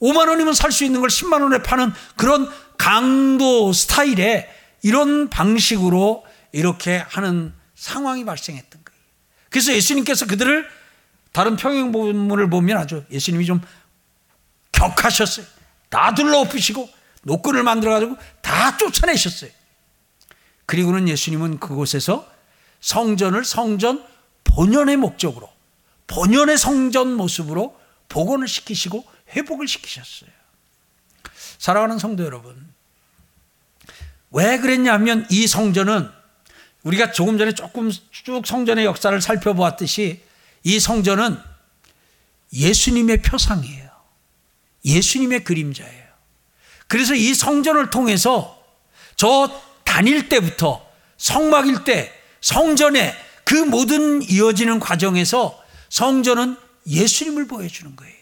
5만 0.00 0.28
원이면 0.28 0.54
살 0.54 0.70
수 0.72 0.84
있는 0.84 1.00
걸 1.00 1.08
10만 1.10 1.42
원에 1.42 1.62
파는 1.62 1.92
그런 2.16 2.48
강도 2.76 3.72
스타일의 3.72 4.48
이런 4.82 5.28
방식으로 5.28 6.24
이렇게 6.52 6.98
하는 7.08 7.52
상황이 7.74 8.24
발생했던 8.24 8.80
거예요. 8.84 9.00
그래서 9.50 9.72
예수님께서 9.72 10.26
그들을 10.26 10.68
다른 11.32 11.56
평행 11.56 11.92
본문을 11.92 12.48
보면 12.50 12.76
아주 12.76 13.04
예수님이 13.10 13.44
좀 13.46 13.60
격하셨어요. 14.72 15.46
다 15.88 16.14
둘러엎으시고 16.14 16.88
노끈을 17.22 17.62
만들어 17.62 17.92
가지고 17.92 18.16
다 18.40 18.76
쫓아내셨어요. 18.76 19.50
그리고는 20.66 21.08
예수님은 21.08 21.58
그곳에서 21.58 22.28
성전을 22.80 23.44
성전 23.44 24.04
본연의 24.44 24.96
목적으로, 24.96 25.50
본연의 26.06 26.58
성전 26.58 27.14
모습으로 27.14 27.76
복원을 28.08 28.48
시키시고 28.48 29.04
회복을 29.30 29.68
시키셨어요. 29.68 30.30
사랑하는 31.58 31.98
성도 31.98 32.24
여러분, 32.24 32.72
왜 34.30 34.58
그랬냐면 34.58 35.26
이 35.30 35.46
성전은 35.46 36.10
우리가 36.82 37.12
조금 37.12 37.38
전에 37.38 37.52
조금 37.52 37.90
쭉 38.10 38.46
성전의 38.46 38.84
역사를 38.84 39.20
살펴보았듯이 39.20 40.22
이 40.64 40.80
성전은 40.80 41.38
예수님의 42.52 43.22
표상이에요. 43.22 43.88
예수님의 44.84 45.44
그림자예요. 45.44 46.08
그래서 46.86 47.14
이 47.14 47.34
성전을 47.34 47.90
통해서 47.90 48.62
저 49.16 49.50
다닐 49.84 50.28
때부터 50.28 50.86
성막일 51.16 51.84
때 51.84 52.12
성전에 52.40 53.14
그 53.44 53.54
모든 53.54 54.22
이어지는 54.22 54.78
과정에서 54.78 55.62
성전은 55.90 56.56
예수님을 56.86 57.48
보여주는 57.48 57.94
거예요. 57.96 58.17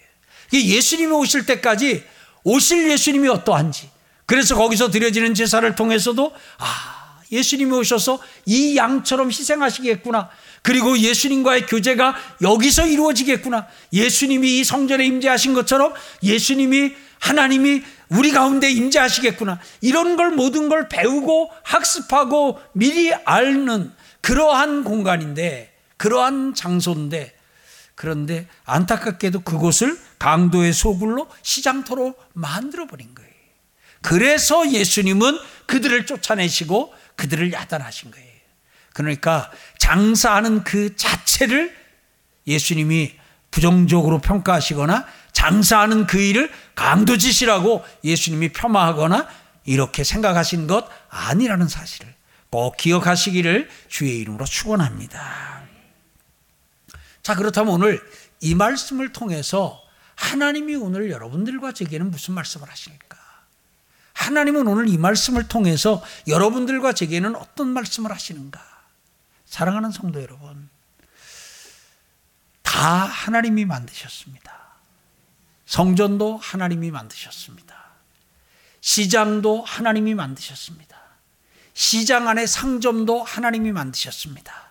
예수님이 0.52 1.12
오실 1.12 1.46
때까지 1.46 2.04
오실 2.44 2.90
예수님이 2.90 3.28
어떠한지. 3.28 3.90
그래서 4.26 4.54
거기서 4.56 4.90
드려지는 4.90 5.34
제사를 5.34 5.74
통해서도 5.74 6.32
아 6.58 7.20
예수님이 7.30 7.72
오셔서 7.72 8.18
이 8.44 8.76
양처럼 8.76 9.28
희생하시겠구나. 9.30 10.28
그리고 10.62 10.98
예수님과의 10.98 11.66
교제가 11.66 12.16
여기서 12.42 12.86
이루어지겠구나. 12.86 13.66
예수님이 13.92 14.58
이 14.58 14.64
성전에 14.64 15.04
임재하신 15.06 15.54
것처럼 15.54 15.94
예수님이 16.22 16.92
하나님이 17.18 17.82
우리 18.08 18.30
가운데 18.30 18.70
임재하시겠구나. 18.70 19.58
이런 19.80 20.16
걸 20.16 20.30
모든 20.30 20.68
걸 20.68 20.88
배우고 20.88 21.50
학습하고 21.62 22.60
미리 22.72 23.12
앓는 23.12 23.92
그러한 24.20 24.84
공간인데 24.84 25.72
그러한 25.96 26.54
장소인데 26.54 27.34
그런데 27.94 28.46
안타깝게도 28.64 29.40
그곳을 29.40 29.96
강도의 30.18 30.72
소굴로 30.72 31.28
시장터로 31.42 32.14
만들어버린 32.32 33.14
거예요. 33.14 33.30
그래서 34.02 34.70
예수님은 34.70 35.38
그들을 35.66 36.06
쫓아내시고 36.06 36.94
그들을 37.16 37.52
야단하신 37.52 38.10
거예요. 38.10 38.26
그러니까 38.92 39.50
장사하는 39.78 40.64
그 40.64 40.96
자체를 40.96 41.76
예수님이 42.46 43.14
부정적으로 43.50 44.20
평가하시거나 44.20 45.06
장사하는 45.32 46.06
그 46.06 46.18
일을 46.18 46.50
강도 46.74 47.18
짓이라고 47.18 47.84
예수님이 48.04 48.50
폄하하거나 48.52 49.28
이렇게 49.64 50.04
생각하신 50.04 50.66
것 50.66 50.88
아니라는 51.08 51.68
사실을 51.68 52.14
꼭 52.50 52.76
기억하시기를 52.76 53.68
주의 53.88 54.18
이름으로 54.18 54.46
축원합니다. 54.46 55.62
자, 57.22 57.34
그렇다면 57.34 57.74
오늘 57.74 58.00
이 58.40 58.54
말씀을 58.54 59.12
통해서 59.12 59.82
하나님이 60.16 60.74
오늘 60.74 61.10
여러분들과 61.10 61.72
제게는 61.72 62.10
무슨 62.10 62.34
말씀을 62.34 62.68
하십니까? 62.68 63.16
하나님은 64.14 64.66
오늘 64.66 64.88
이 64.88 64.98
말씀을 64.98 65.46
통해서 65.46 66.02
여러분들과 66.26 66.92
제게는 66.92 67.36
어떤 67.36 67.68
말씀을 67.68 68.10
하시는가? 68.10 68.60
사랑하는 69.44 69.90
성도 69.90 70.20
여러분, 70.20 70.68
다 72.62 73.04
하나님이 73.04 73.64
만드셨습니다. 73.66 74.56
성전도 75.66 76.38
하나님이 76.38 76.90
만드셨습니다. 76.90 77.74
시장도 78.80 79.62
하나님이 79.62 80.14
만드셨습니다. 80.14 80.96
시장 81.74 82.28
안에 82.28 82.46
상점도 82.46 83.22
하나님이 83.22 83.72
만드셨습니다. 83.72 84.70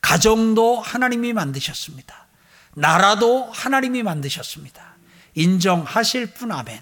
가정도 0.00 0.80
하나님이 0.80 1.32
만드셨습니다. 1.32 2.23
나라도 2.74 3.50
하나님이 3.52 4.02
만드셨습니다. 4.02 4.96
인정하실 5.34 6.34
분 6.34 6.52
아멘. 6.52 6.80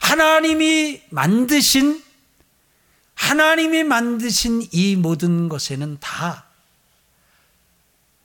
하나님이 0.00 1.02
만드신 1.10 2.02
하나님이 3.14 3.84
만드신 3.84 4.68
이 4.72 4.96
모든 4.96 5.48
것에는 5.48 5.98
다 6.00 6.46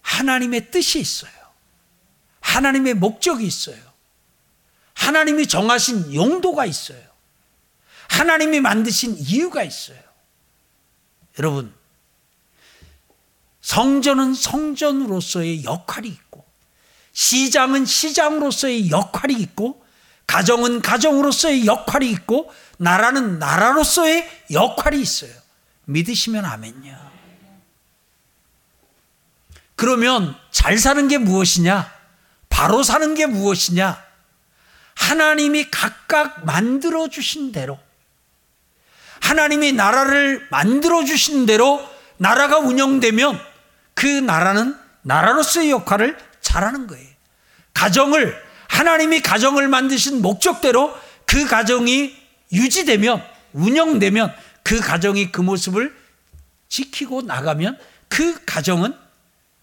하나님의 0.02 0.72
뜻이 0.72 1.00
있어요. 1.00 1.32
하나님의 2.40 2.94
목적이 2.94 3.46
있어요. 3.46 3.78
하나님이 4.94 5.48
정하신 5.48 6.14
용도가 6.14 6.66
있어요. 6.66 7.04
하나님이 8.08 8.62
만드신 8.62 9.18
이유가 9.18 9.64
있어요. 9.64 10.00
여러분, 11.38 11.74
성전은 13.66 14.36
성전으로서의 14.36 15.64
역할이 15.64 16.08
있고, 16.08 16.46
시장은 17.14 17.86
시장으로서의 17.86 18.92
역할이 18.92 19.34
있고, 19.42 19.84
가정은 20.28 20.84
가정으로서의 20.84 21.66
역할이 21.66 22.12
있고, 22.12 22.54
나라는 22.78 23.40
나라로서의 23.40 24.30
역할이 24.52 25.02
있어요. 25.02 25.32
믿으시면 25.86 26.46
아멘요. 26.46 26.96
그러면 29.76 30.36
잘 30.52 30.78
사는 30.78 31.08
게 31.08 31.18
무엇이냐? 31.18 31.92
바로 32.50 32.84
사는 32.84 33.16
게 33.16 33.26
무엇이냐? 33.26 34.00
하나님이 34.94 35.72
각각 35.72 36.46
만들어 36.46 37.08
주신 37.08 37.52
대로, 37.52 37.80
하나님이 39.22 39.74
나라를 39.74 40.48
만들어 40.52 41.04
주신 41.04 41.48
대로 41.48 41.84
나라가 42.18 42.60
운영되면 42.60 43.55
그 43.96 44.06
나라는 44.06 44.78
나라로서의 45.02 45.72
역할을 45.72 46.18
잘하는 46.42 46.88
거예요. 46.88 47.08
가정을 47.74 48.36
하나님이 48.68 49.22
가정을 49.22 49.68
만드신 49.68 50.22
목적대로 50.22 50.96
그 51.26 51.46
가정이 51.48 52.16
유지되면 52.52 53.24
운영되면 53.54 54.34
그 54.64 54.80
가정이 54.80 55.32
그 55.32 55.42
모습을 55.42 55.96
지키고 56.70 57.22
나가면 57.22 57.80
그 58.08 58.44
가정은 58.46 58.94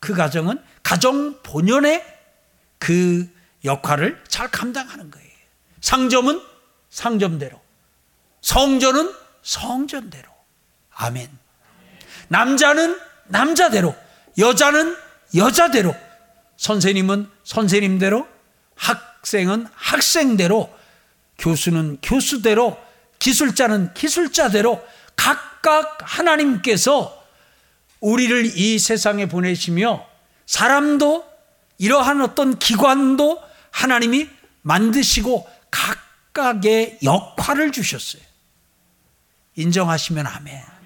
그 0.00 0.14
가정은 0.14 0.60
가정 0.82 1.40
본연의 1.42 2.04
그 2.78 3.28
역할을 3.64 4.22
잘 4.26 4.48
감당하는 4.48 5.10
거예요. 5.10 5.28
상점은 5.80 6.40
상점대로, 6.90 7.60
성전은 8.40 9.12
성전대로. 9.42 10.28
아멘. 10.94 11.28
남자는 12.28 12.98
남자대로, 13.26 13.94
여자는 14.38 14.96
여자대로, 15.34 15.94
선생님은 16.56 17.28
선생님대로, 17.44 18.26
학생은 18.74 19.66
학생대로, 19.74 20.72
교수는 21.38 21.98
교수대로, 22.02 22.78
기술자는 23.18 23.94
기술자대로 23.94 24.84
각각 25.16 25.98
하나님께서 26.00 27.22
우리를 28.00 28.56
이 28.56 28.78
세상에 28.78 29.26
보내시며 29.26 30.04
사람도 30.46 31.24
이러한 31.78 32.20
어떤 32.20 32.58
기관도 32.58 33.40
하나님이 33.70 34.28
만드시고 34.62 35.48
각각의 35.70 36.98
역할을 37.02 37.72
주셨어요. 37.72 38.22
인정하시면 39.56 40.26
아멘. 40.26 40.81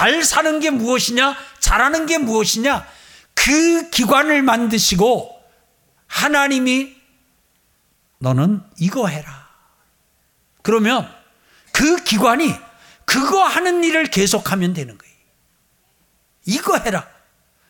잘 0.00 0.24
사는 0.24 0.60
게 0.60 0.70
무엇이냐? 0.70 1.36
잘하는 1.58 2.06
게 2.06 2.16
무엇이냐? 2.16 2.88
그 3.34 3.90
기관을 3.90 4.40
만드시고 4.40 5.38
하나님이 6.06 6.96
너는 8.16 8.62
이거 8.78 9.08
해라. 9.08 9.50
그러면 10.62 11.06
그 11.72 12.02
기관이 12.02 12.50
그거 13.04 13.44
하는 13.44 13.84
일을 13.84 14.06
계속하면 14.06 14.72
되는 14.72 14.96
거예요. 14.96 15.14
이거 16.46 16.78
해라. 16.78 17.06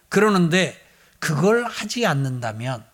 그러는데 0.09 0.81
그걸 1.19 1.65
하지 1.65 2.07
않는다면 2.07 2.87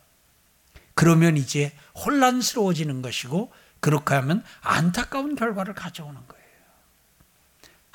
그러면 0.95 1.37
이제 1.37 1.77
혼란스러워지는 1.95 3.03
것이고 3.03 3.53
그렇게 3.81 4.15
하면 4.15 4.43
안타까운 4.63 5.37
결과를 5.37 5.75
가져오는 5.75 6.19
거예요. 6.27 6.36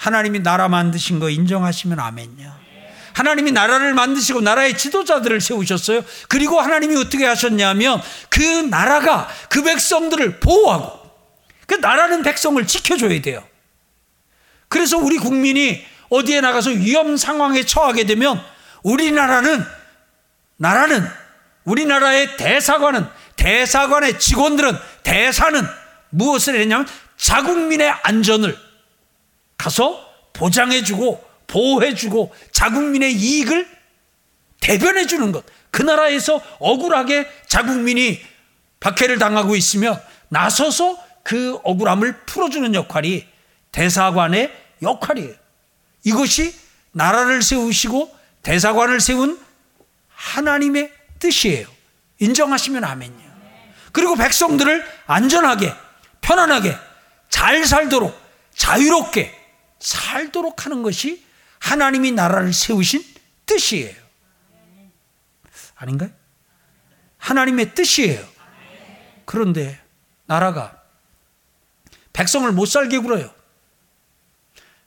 하나님이 0.02 0.40
나라 0.40 0.68
만드신 0.68 1.20
거 1.20 1.30
인정하시면 1.30 2.00
아멘요. 2.00 2.52
하나님이 3.14 3.52
나라를 3.52 3.94
만드시고 3.94 4.42
나라의 4.42 4.76
지도자들을 4.76 5.40
세우셨어요. 5.40 6.04
그리고 6.28 6.60
하나님이 6.60 6.98
어떻게 6.98 7.24
하셨냐면 7.24 8.02
그 8.30 8.42
나라가 8.42 9.30
그 9.48 9.62
백성들을 9.62 10.40
보호하고 10.40 11.00
그 11.68 11.76
나라는 11.76 12.24
백성을 12.24 12.66
지켜줘야 12.66 13.22
돼요. 13.22 13.44
그래서 14.70 14.98
우리 14.98 15.18
국민이 15.18 15.86
어디에 16.10 16.42
나가서 16.42 16.72
위험 16.72 17.16
상황에 17.16 17.64
처하게 17.64 18.06
되면 18.06 18.42
우리나라는 18.82 19.64
나라는 20.58 21.08
우리나라의 21.64 22.38
대사관은 22.38 23.06
대사관의 23.36 24.20
직원들은 24.20 24.76
대사는 25.04 25.62
무엇을 26.10 26.60
했냐면 26.60 26.88
자국민의 27.18 27.94
안전을 28.02 28.71
가서 29.62 30.04
보장해주고 30.34 31.24
보호해주고 31.45 32.34
자국민의 32.52 33.13
이익을 33.13 33.67
대변해주는 34.60 35.32
것. 35.32 35.45
그 35.69 35.84
나라에서 35.84 36.41
억울하게 36.58 37.28
자국민이 37.47 38.19
박해를 38.80 39.19
당하고 39.19 39.56
있으면 39.56 40.02
나서서 40.30 40.97
그 41.24 41.60
억울함을 41.63 42.26
풀어주는 42.26 42.74
역할이 42.74 43.28
대사관의 43.71 44.52
역할이에요. 44.82 45.36
이것이 46.06 46.56
나라를 46.91 47.43
세우시고 47.43 48.13
대사관을 48.41 49.00
세운 49.00 49.39
하나님의 50.10 50.91
뜻이에요. 51.19 51.67
인정하시면 52.17 52.84
아멘요. 52.84 53.32
그리고 53.91 54.15
백성들을 54.15 54.84
안전하게, 55.06 55.74
편안하게, 56.21 56.76
잘 57.30 57.63
살도록, 57.65 58.19
자유롭게 58.56 59.41
살도록 59.82 60.65
하는 60.65 60.84
것이 60.84 61.24
하나님이 61.60 62.12
나라를 62.12 62.54
세우신 62.54 63.04
뜻이에요. 63.46 63.96
아닌가요? 65.76 66.12
하나님의 67.17 67.74
뜻이에요. 67.74 68.26
그런데 69.26 69.80
나라가 70.26 70.80
백성을 72.13 72.50
못 72.52 72.65
살게 72.65 73.00
굴어요. 73.00 73.34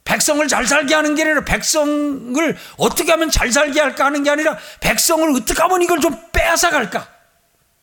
백성을 0.04 0.46
잘 0.48 0.66
살게 0.66 0.94
하는 0.94 1.14
게 1.14 1.22
아니라 1.22 1.44
백성을 1.44 2.56
어떻게 2.76 3.10
하면 3.12 3.30
잘 3.30 3.50
살게 3.50 3.80
할까 3.80 4.06
하는 4.06 4.22
게 4.22 4.30
아니라 4.30 4.58
백성을 4.80 5.28
어떻게 5.30 5.60
하면 5.62 5.82
이걸 5.82 6.00
좀 6.00 6.14
빼앗아 6.32 6.70
갈까? 6.70 7.08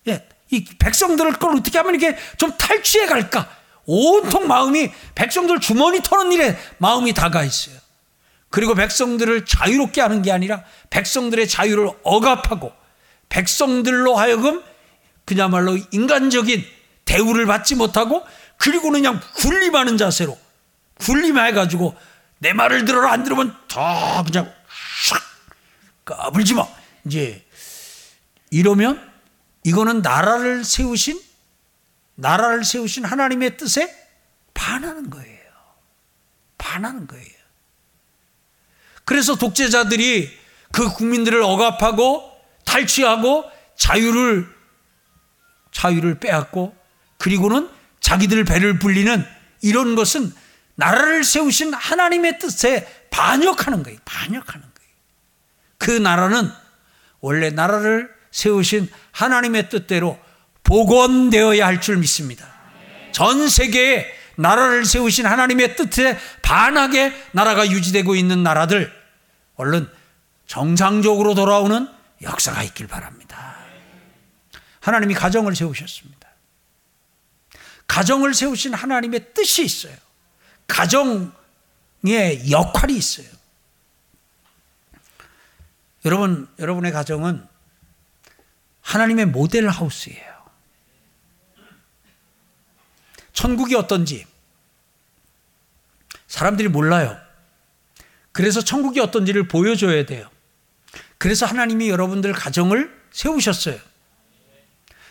예, 0.07 0.27
이 0.51 0.63
백성들을 0.63 1.33
걸 1.33 1.55
어떻게 1.57 1.77
하면 1.79 1.95
이게 1.95 2.17
좀 2.37 2.55
탈취해 2.57 3.07
갈까? 3.07 3.60
온통 3.85 4.47
마음이 4.47 4.91
백성들 5.15 5.59
주머니 5.59 6.01
터는 6.01 6.31
일에 6.31 6.57
마음이 6.77 7.13
다가 7.13 7.43
있어요. 7.43 7.75
그리고 8.49 8.75
백성들을 8.75 9.45
자유롭게 9.45 10.01
하는 10.01 10.21
게 10.21 10.31
아니라 10.31 10.63
백성들의 10.89 11.47
자유를 11.47 11.89
억압하고 12.03 12.71
백성들로 13.29 14.15
하여금 14.15 14.61
그야말로 15.25 15.77
인간적인 15.91 16.63
대우를 17.05 17.45
받지 17.45 17.75
못하고 17.75 18.23
그리고는 18.57 19.01
그냥 19.01 19.21
군림하는 19.35 19.97
자세로 19.97 20.37
군림해가지고 20.99 21.95
내 22.39 22.53
말을 22.53 22.85
들어라 22.85 23.11
안 23.11 23.23
들으면 23.23 23.55
다 23.69 24.23
그냥 24.23 24.53
샥 25.07 25.21
까불지 26.05 26.53
마. 26.53 26.67
이제 27.05 27.43
이러면 28.49 29.11
이거는 29.63 30.01
나라를 30.01 30.63
세우신 30.63 31.19
나라를 32.21 32.63
세우신 32.63 33.03
하나님의 33.03 33.57
뜻에 33.57 33.93
반하는 34.53 35.09
거예요. 35.09 35.41
반하는 36.57 37.07
거예요. 37.07 37.41
그래서 39.05 39.35
독재자들이 39.35 40.29
그 40.71 40.93
국민들을 40.93 41.41
억압하고 41.41 42.31
탈취하고 42.65 43.45
자유를 43.75 44.47
자유를 45.71 46.19
빼앗고 46.19 46.75
그리고는 47.17 47.69
자기들 47.99 48.45
배를 48.45 48.77
불리는 48.77 49.25
이런 49.61 49.95
것은 49.95 50.31
나라를 50.75 51.23
세우신 51.23 51.73
하나님의 51.73 52.37
뜻에 52.39 52.87
반역하는 53.09 53.83
거예요. 53.83 53.99
반역하는 54.05 54.61
거예요. 54.61 54.91
그 55.79 55.91
나라는 55.91 56.51
원래 57.19 57.49
나라를 57.49 58.13
세우신 58.29 58.89
하나님의 59.11 59.69
뜻대로 59.69 60.19
복원되어야 60.71 61.65
할 61.67 61.81
줄 61.81 61.97
믿습니다. 61.97 62.47
전 63.11 63.49
세계에 63.49 64.07
나라를 64.37 64.85
세우신 64.85 65.25
하나님의 65.25 65.75
뜻에 65.75 66.17
반하게 66.41 67.13
나라가 67.33 67.69
유지되고 67.69 68.15
있는 68.15 68.41
나라들 68.41 68.89
얼른 69.55 69.89
정상적으로 70.47 71.35
돌아오는 71.35 71.89
역사가 72.21 72.63
있길 72.63 72.87
바랍니다. 72.87 73.57
하나님이 74.79 75.13
가정을 75.13 75.57
세우셨습니다. 75.57 76.29
가정을 77.87 78.33
세우신 78.33 78.73
하나님의 78.73 79.33
뜻이 79.33 79.65
있어요. 79.65 79.95
가정의 80.67 82.49
역할이 82.49 82.95
있어요. 82.95 83.27
여러분, 86.05 86.47
여러분의 86.59 86.93
가정은 86.93 87.45
하나님의 88.79 89.25
모델 89.25 89.67
하우스예요. 89.67 90.30
천국이 93.33 93.75
어떤지 93.75 94.25
사람들이 96.27 96.69
몰라요. 96.69 97.17
그래서 98.31 98.61
천국이 98.61 98.99
어떤지를 98.99 99.47
보여줘야 99.47 100.05
돼요. 100.05 100.29
그래서 101.17 101.45
하나님이 101.45 101.89
여러분들 101.89 102.33
가정을 102.33 103.01
세우셨어요. 103.11 103.77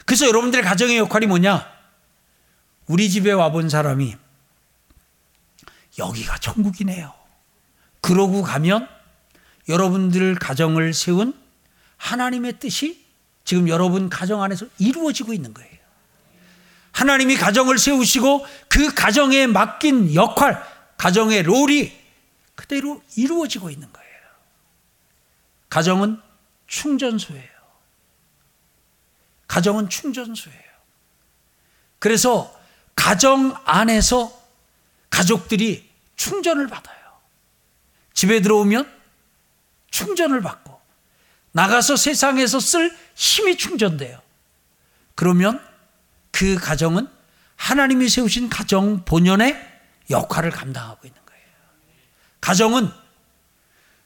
그래서 0.07 0.27
여러분들의 0.27 0.65
가정의 0.65 0.97
역할이 0.97 1.27
뭐냐? 1.27 1.71
우리 2.87 3.09
집에 3.09 3.31
와본 3.31 3.69
사람이 3.69 4.17
여기가 5.99 6.39
천국이네요. 6.39 7.15
그러고 8.01 8.43
가면 8.43 8.89
여러분들 9.69 10.35
가정을 10.37 10.95
세운 10.95 11.39
하나님의 11.99 12.59
뜻이 12.59 13.05
지금 13.45 13.69
여러분 13.69 14.09
가정 14.09 14.43
안에서 14.43 14.67
이루어지고 14.79 15.33
있는 15.33 15.53
거예요. 15.55 15.80
하나님이 16.93 17.37
가정을 17.37 17.79
세우시고 17.79 18.47
그 18.69 18.93
가정에 18.95 19.47
맡긴 19.47 20.15
역할, 20.15 20.63
가정의 20.97 21.43
롤이 21.43 21.93
그대로 22.55 23.03
이루어지고 23.17 23.71
있는 23.71 23.91
거예요. 23.93 24.11
가정은 25.69 26.21
충전소예요. 26.67 27.49
가정은 29.47 29.89
충전소예요. 29.89 30.71
그래서 31.99 32.55
가정 32.95 33.55
안에서 33.65 34.33
가족들이 35.11 35.89
충전을 36.17 36.67
받아요. 36.69 36.99
집에 38.15 38.41
들어오면 38.41 38.91
충전을 39.91 40.41
받고 40.43 40.79
나가서 41.53 41.97
세상에서 41.97 42.61
쓸 42.61 42.97
힘이 43.15 43.57
충전돼요. 43.57 44.21
그러면 45.15 45.61
그 46.31 46.57
가정은 46.57 47.09
하나님이 47.57 48.09
세우신 48.09 48.49
가정 48.49 49.05
본연의 49.05 49.69
역할을 50.11 50.51
감당하고 50.51 51.07
있는 51.07 51.21
거예요. 51.27 51.43
가정은 52.41 52.91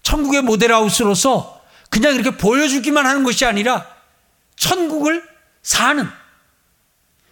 천국의 0.02 0.42
모델하우스로서 0.42 1.64
그냥 1.88 2.14
이렇게 2.14 2.36
보여주기만 2.36 3.06
하는 3.06 3.22
것이 3.22 3.44
아니라 3.44 3.86
천국을 4.56 5.26
사는 5.62 6.06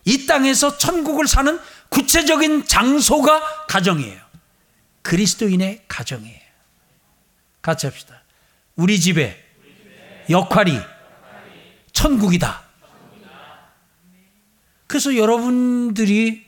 이 0.04 0.26
땅에서 0.26 0.78
천국을 0.78 1.26
사는 1.28 1.60
구체적인 1.88 2.66
장소가 2.66 3.66
가정이에요. 3.66 4.20
그리스도인의 5.02 5.84
가정이에요. 5.88 6.40
같이 7.60 7.86
합시다. 7.86 8.22
우리 8.76 8.98
집에 8.98 9.38
역할이 10.30 10.80
천국이다. 11.92 12.62
그래서 14.92 15.16
여러분들이 15.16 16.44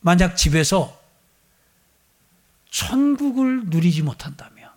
만약 0.00 0.36
집에서 0.36 1.00
천국을 2.70 3.68
누리지 3.68 4.02
못한다면, 4.02 4.68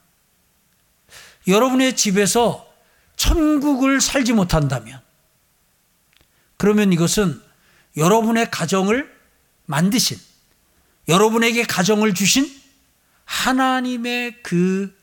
여러분의 1.46 1.98
집에서 1.98 2.66
천국을 3.18 4.00
살지 4.00 4.32
못한다면, 4.32 5.02
그러면 6.56 6.94
이것은 6.94 7.42
여러분의 7.98 8.50
가정을 8.50 9.14
만드신, 9.66 10.18
여러분에게 11.10 11.64
가정을 11.64 12.14
주신 12.14 12.50
하나님의 13.26 14.42
그 14.44 14.98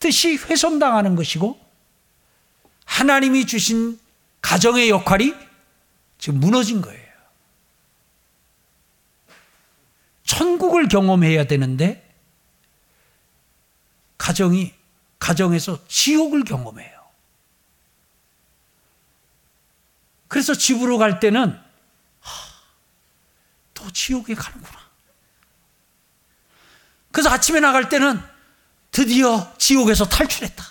뜻이 0.00 0.36
훼손당하는 0.36 1.16
것이고, 1.16 1.58
하나님이 2.84 3.46
주신 3.46 3.98
가정의 4.42 4.90
역할이 4.90 5.50
지금 6.22 6.38
무너진 6.38 6.80
거예요. 6.80 7.12
천국을 10.22 10.86
경험해야 10.86 11.48
되는데 11.48 12.16
가정이 14.18 14.72
가정에서 15.18 15.84
지옥을 15.88 16.44
경험해요. 16.44 17.10
그래서 20.28 20.54
집으로 20.54 20.96
갈 20.96 21.18
때는 21.18 21.60
하, 22.20 22.48
또 23.74 23.90
지옥에 23.90 24.36
가는구나. 24.36 24.78
그래서 27.10 27.30
아침에 27.30 27.58
나갈 27.58 27.88
때는 27.88 28.22
드디어 28.92 29.52
지옥에서 29.58 30.04
탈출했다. 30.04 30.64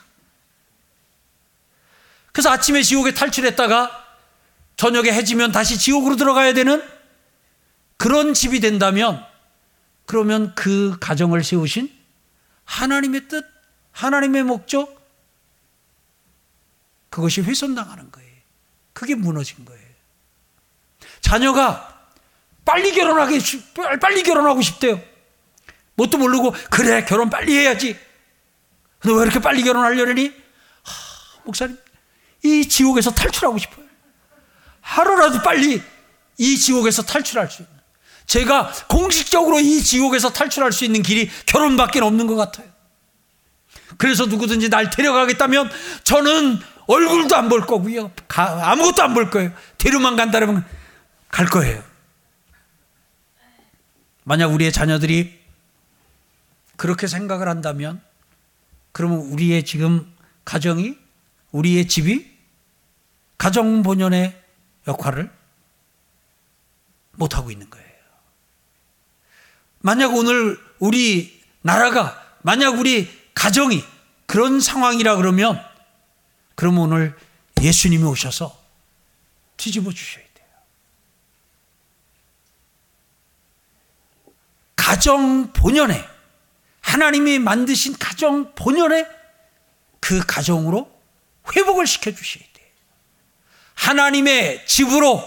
그래서 2.32 2.52
아침에 2.52 2.82
지옥에 2.84 3.14
탈출했다가 3.14 4.01
저녁에 4.76 5.12
해지면 5.12 5.52
다시 5.52 5.78
지옥으로 5.78 6.16
들어가야 6.16 6.54
되는 6.54 6.84
그런 7.98 8.34
집이 8.34 8.60
된다면 8.60 9.24
그러면 10.06 10.54
그 10.56 10.98
가정을 11.00 11.44
세우신 11.44 11.90
하나님의 12.66 13.28
뜻, 13.28 13.46
하나님의 13.92 14.44
목적, 14.44 15.00
그것이 17.10 17.42
훼손당하는 17.42 18.12
거예요. 18.12 18.32
그게 18.94 19.16
무너진 19.16 19.66
거예요. 19.66 19.82
자녀가 21.20 22.10
빨리 22.64 22.94
결혼하게, 22.94 23.40
빨리 24.00 24.24
결혼하고 24.24 24.62
싶대요. 24.62 25.02
뭣도 25.96 26.18
모르고, 26.18 26.54
그래, 26.70 27.04
결혼 27.06 27.30
빨리 27.30 27.54
해야지. 27.58 27.98
너 29.04 29.14
왜 29.16 29.24
이렇게 29.24 29.40
빨리 29.40 29.64
결혼하려니? 29.64 30.28
하, 30.84 31.42
목사님, 31.44 31.78
이 32.44 32.68
지옥에서 32.68 33.12
탈출하고 33.12 33.58
싶어요. 33.58 33.81
하루라도 34.92 35.42
빨리 35.42 35.82
이 36.38 36.58
지옥에서 36.58 37.02
탈출할 37.04 37.50
수 37.50 37.62
있는. 37.62 37.74
제가 38.26 38.72
공식적으로 38.90 39.60
이 39.60 39.82
지옥에서 39.82 40.34
탈출할 40.34 40.74
수 40.74 40.84
있는 40.84 41.02
길이 41.02 41.30
결혼밖에 41.46 42.02
없는 42.02 42.28
것 42.28 42.36
같아요. 42.36 42.68
그래서 43.98 44.26
누구든지 44.26 44.70
날 44.70 44.90
데려가겠다면 44.90 45.70
저는 46.04 46.60
얼굴도 46.88 47.36
안 47.36 47.48
볼 47.48 47.66
거고요. 47.66 48.12
아무것도 48.28 49.02
안 49.02 49.14
볼 49.14 49.30
거예요. 49.30 49.54
데려만 49.78 50.18
간다면 50.18 50.66
갈 51.30 51.46
거예요. 51.46 51.82
만약 54.26 54.48
우리의 54.48 54.74
자녀들이 54.74 55.40
그렇게 56.76 57.08
생각을 57.08 57.48
한다면 57.48 58.02
그러면 58.92 59.20
우리의 59.20 59.64
지금 59.64 60.12
가정이 60.44 60.98
우리의 61.52 61.88
집이 61.88 62.30
가정 63.38 63.84
본연의 63.84 64.41
역할을 64.88 65.32
못하고 67.14 67.52
있는 67.52 67.70
거예요. 67.70 67.88
만약 69.80 70.14
오늘 70.14 70.58
우리 70.80 71.42
나라가, 71.62 72.38
만약 72.42 72.80
우리 72.80 73.10
가정이 73.34 73.84
그런 74.26 74.60
상황이라 74.60 75.18
그러면, 75.18 75.64
그럼 76.56 76.78
오늘 76.80 77.18
예수님이 77.60 78.04
오셔서 78.04 78.60
뒤집어 79.58 79.92
주셔야 79.92 80.24
돼요. 80.34 80.48
가정 84.76 85.54
본연에, 85.54 86.08
하나님이 86.82 87.40
만드신 87.40 87.98
가정 87.98 88.54
본연에 88.56 89.08
그 90.00 90.26
가정으로 90.26 90.92
회복을 91.56 91.88
시켜 91.88 92.12
주셔야 92.12 92.44
돼요. 92.44 92.51
하나님의 93.74 94.66
집으로 94.68 95.24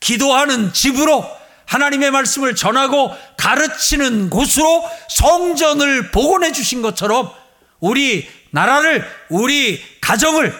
기도하는 0.00 0.72
집으로 0.72 1.24
하나님의 1.66 2.10
말씀을 2.10 2.54
전하고 2.54 3.10
가르치는 3.36 4.30
곳으로 4.30 4.88
성전을 5.08 6.10
복원해 6.10 6.52
주신 6.52 6.82
것처럼 6.82 7.32
우리 7.80 8.28
나라를 8.50 9.04
우리 9.30 9.82
가정을 10.00 10.54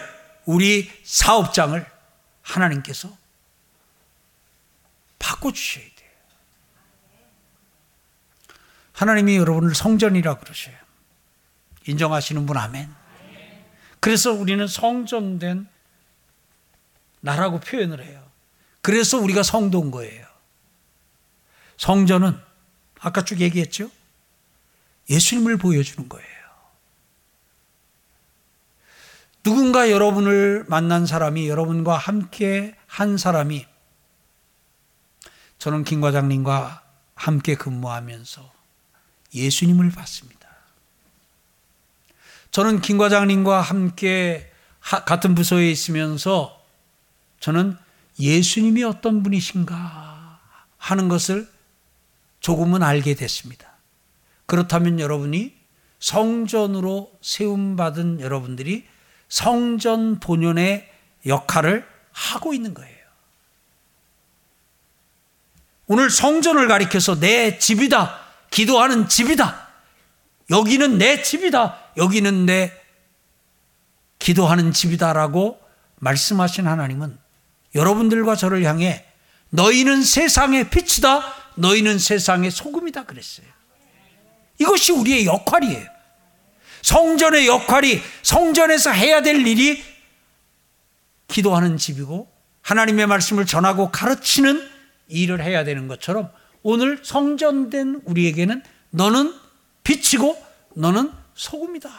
우리 0.45 0.91
사업장을 1.03 1.85
하나님께서 2.41 3.09
바꿔 5.19 5.51
주셔야 5.51 5.83
돼요. 5.83 6.09
하나님이 8.93 9.37
여러분을 9.37 9.75
성전이라 9.75 10.39
그러셔요. 10.39 10.75
인정하시는 11.87 12.45
분 12.45 12.57
아멘. 12.57 12.93
그래서 13.99 14.31
우리는 14.31 14.67
성전된 14.67 15.67
나라고 17.25 17.59
표현을 17.59 18.03
해요. 18.05 18.23
그래서 18.81 19.17
우리가 19.17 19.41
성도인 19.41 19.89
거예요. 19.89 20.27
성전은 21.77 22.39
아까 22.99 23.25
쭉 23.25 23.41
얘기했죠? 23.41 23.89
예수님을 25.09 25.57
보여주는 25.57 26.07
거예요. 26.07 26.35
누군가 29.41 29.89
여러분을 29.89 30.65
만난 30.67 31.07
사람이 31.07 31.49
여러분과 31.49 31.97
함께 31.97 32.75
한 32.85 33.17
사람이 33.17 33.65
저는 35.57 35.83
김 35.83 36.01
과장님과 36.01 36.83
함께 37.15 37.55
근무하면서 37.55 38.53
예수님을 39.33 39.89
봤습니다. 39.91 40.47
저는 42.51 42.81
김 42.81 42.99
과장님과 42.99 43.61
함께 43.61 44.51
같은 44.79 45.33
부서에 45.33 45.71
있으면서 45.71 46.64
저는 47.45 47.77
예수님이 48.19 48.83
어떤 48.83 49.21
분이신가 49.21 50.39
하는 50.77 51.07
것을 51.09 51.47
조금은 52.39 52.81
알게 52.81 53.13
됐습니다. 53.13 53.71
그렇다면 54.47 54.99
여러분이 54.99 55.53
성전으로 55.99 57.11
세움받은 57.21 58.19
여러분들이 58.19 58.87
성전 59.29 60.19
본연의 60.19 60.91
역할을 61.27 61.87
하고 62.11 62.55
있는 62.55 62.73
거예요. 62.73 62.95
오늘 65.85 66.09
성전을 66.09 66.67
가리켜서 66.67 67.19
내 67.19 67.59
집이다. 67.59 68.21
기도하는 68.49 69.07
집이다. 69.07 69.67
여기는 70.49 70.97
내 70.97 71.21
집이다. 71.21 71.91
여기는 71.97 72.47
내 72.47 72.73
기도하는 74.17 74.71
집이다라고 74.71 75.61
말씀하신 75.99 76.65
하나님은 76.65 77.24
여러분들과 77.75 78.35
저를 78.35 78.63
향해 78.63 79.05
너희는 79.49 80.03
세상의 80.03 80.69
빛이다. 80.69 81.21
너희는 81.55 81.99
세상의 81.99 82.51
소금이다 82.51 83.05
그랬어요. 83.05 83.47
이것이 84.59 84.91
우리의 84.91 85.25
역할이에요. 85.25 85.85
성전의 86.81 87.47
역할이 87.47 88.01
성전에서 88.23 88.91
해야 88.91 89.21
될 89.21 89.45
일이 89.45 89.83
기도하는 91.27 91.77
집이고 91.77 92.31
하나님의 92.61 93.07
말씀을 93.07 93.45
전하고 93.45 93.91
가르치는 93.91 94.69
일을 95.07 95.43
해야 95.43 95.63
되는 95.63 95.87
것처럼 95.87 96.31
오늘 96.63 96.99
성전된 97.03 98.01
우리에게는 98.05 98.63
너는 98.91 99.33
빛이고 99.83 100.41
너는 100.75 101.11
소금이다. 101.35 101.89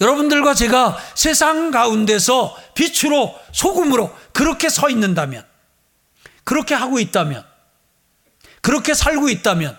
여러분들과 0.00 0.54
제가 0.54 0.98
세상 1.14 1.70
가운데서 1.70 2.56
빛으로 2.74 3.34
소금으로 3.52 4.14
그렇게 4.32 4.68
서 4.68 4.90
있는다면, 4.90 5.44
그렇게 6.44 6.74
하고 6.74 6.98
있다면, 7.00 7.44
그렇게 8.60 8.94
살고 8.94 9.28
있다면, 9.30 9.78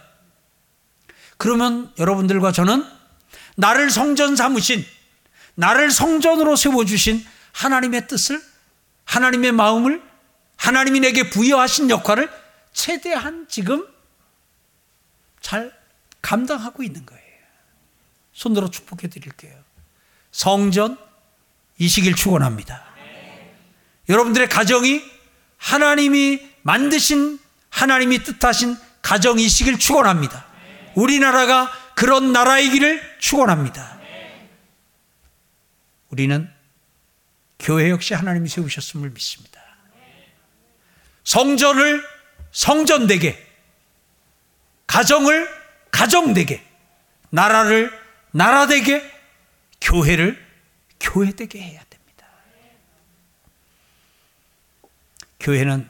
그러면 1.38 1.93
여러분들과 1.99 2.51
저는 2.51 2.84
나를 3.56 3.91
성전 3.91 4.36
삼으신, 4.36 4.84
나를 5.56 5.91
성전으로 5.91 6.56
세워주신 6.56 7.23
하나님의 7.53 8.08
뜻을, 8.08 8.41
하나님의 9.06 9.51
마음을, 9.51 10.01
하나님이 10.58 10.99
내게 10.99 11.30
부여하신 11.30 11.89
역할을 11.89 12.30
최대한 12.73 13.47
지금 13.47 13.88
잘 15.41 15.71
감당하고 16.21 16.84
있는 16.84 17.06
거예요. 17.06 17.23
손으로 18.34 18.69
축복해 18.69 19.08
드릴게요. 19.08 19.66
성전 20.38 21.00
이시길 21.80 22.14
축원합니다. 22.14 22.86
여러분들의 24.07 24.47
가정이 24.47 25.01
하나님이 25.57 26.47
만드신 26.61 27.39
하나님이 27.72 28.22
뜻하신 28.22 28.78
가정이시길 29.01 29.80
축원합니다. 29.80 30.45
우리나라가 30.93 31.72
그런 31.95 32.34
나라이기를 32.34 33.18
축원합니다. 33.18 33.99
우리는 36.09 36.47
교회 37.57 37.89
역시 37.89 38.14
하나님이 38.14 38.47
세우셨음을 38.47 39.09
믿습니다. 39.09 39.59
성전을 41.24 42.03
성전되게, 42.51 43.43
가정을 44.86 45.49
가정되게, 45.89 46.64
나라를 47.32 47.91
나라되게 48.30 49.16
교회를 49.88 50.38
교회되게 50.99 51.61
해야 51.61 51.81
됩니다. 51.85 52.27
교회는 55.39 55.89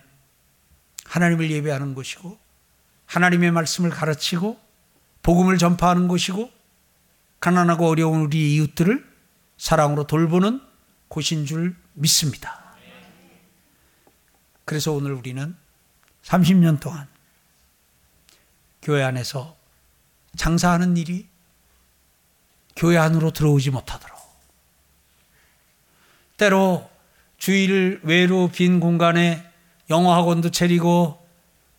하나님을 1.06 1.50
예배하는 1.50 1.96
곳이고 1.96 2.38
하나님의 3.08 3.52
말씀을 3.52 3.90
가르치고 3.90 4.60
복음을 5.24 5.58
전파하는 5.58 6.08
곳이고 6.08 6.52
가난하고 7.40 7.88
어려운 7.88 8.22
우리 8.22 8.56
이웃들을 8.56 9.04
사랑으로 9.58 10.06
돌보는 10.06 10.62
곳인 11.08 11.48
줄 11.48 11.76
믿습니다. 11.94 12.76
그래서 14.64 14.92
오늘 14.92 15.14
우리는 15.14 15.56
30년 16.24 16.80
동안 16.80 17.08
교회 18.84 19.02
안에서 19.02 19.58
장사하는 20.36 20.98
일이 20.98 21.28
교회 22.78 22.98
안으로 22.98 23.32
들어오지 23.32 23.72
못하도록. 23.72 24.16
때로 26.38 26.88
주일 27.38 28.00
외로 28.04 28.48
빈 28.48 28.80
공간에 28.80 29.44
영어 29.90 30.14
학원도 30.14 30.52
차리고 30.52 31.18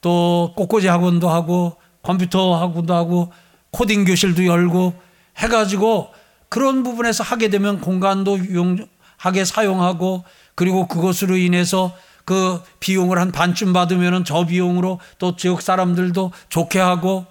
또 0.01 0.53
꽃꽂이 0.57 0.87
학원도 0.87 1.29
하고 1.29 1.77
컴퓨터 2.03 2.55
학원도 2.57 2.95
하고 2.95 3.33
코딩 3.71 4.05
교실도 4.05 4.47
열고 4.47 4.95
해가지고 5.39 6.13
그런 6.49 6.83
부분에서 6.83 7.23
하게 7.23 7.49
되면 7.49 7.81
공간도 7.81 8.39
유용하게 8.39 9.45
사용하고 9.45 10.25
그리고 10.55 10.89
그것으로 10.89 11.37
인해서 11.37 11.95
그 12.25 12.61
비용을 12.81 13.19
한 13.19 13.31
반쯤 13.31 13.73
받으면 13.73 14.25
저 14.25 14.45
비용으로 14.45 15.01
또 15.19 15.37
지역 15.37 15.63
사람들도 15.63 16.33
좋게 16.49 16.79
하고 16.79 17.27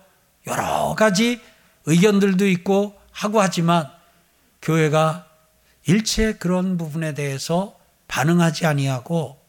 여러 0.47 0.95
가지 0.97 1.41
의견들도 1.85 2.47
있고 2.47 2.96
하고 3.17 3.41
하지만 3.41 3.89
교회가 4.61 5.27
일체 5.87 6.33
그런 6.33 6.77
부분에 6.77 7.15
대해서 7.15 7.75
반응하지 8.07 8.67
아니하고 8.67 9.43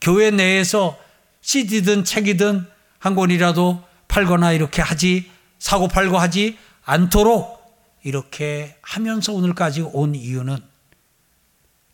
교회 0.00 0.32
내에서 0.32 0.98
CD든 1.40 2.02
책이든 2.02 2.68
한 2.98 3.14
권이라도 3.14 3.84
팔거나 4.08 4.50
이렇게 4.52 4.82
하지 4.82 5.30
사고 5.60 5.86
팔고 5.86 6.18
하지 6.18 6.58
않도록 6.84 7.62
이렇게 8.02 8.76
하면서 8.82 9.32
오늘까지 9.32 9.82
온 9.82 10.16
이유는 10.16 10.58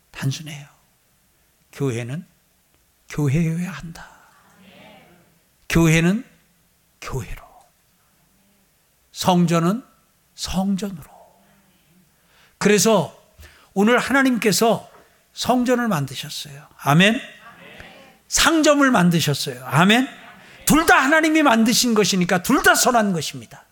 단순해요. 0.09 0.65
교회는 1.73 2.25
교회여야 3.09 3.69
한다. 3.69 4.09
교회는 5.69 6.25
교회로. 7.01 7.43
성전은 9.11 9.83
성전으로. 10.33 11.08
그래서 12.59 13.17
오늘 13.73 13.97
하나님께서 13.97 14.89
성전을 15.33 15.87
만드셨어요. 15.87 16.61
아멘. 16.81 17.19
상점을 18.27 18.89
만드셨어요. 18.91 19.63
아멘. 19.65 20.07
둘 20.65 20.85
다 20.85 20.97
하나님이 20.99 21.41
만드신 21.41 21.95
것이니까 21.95 22.43
둘 22.43 22.61
다 22.61 22.75
선한 22.75 23.13
것입니다. 23.13 23.63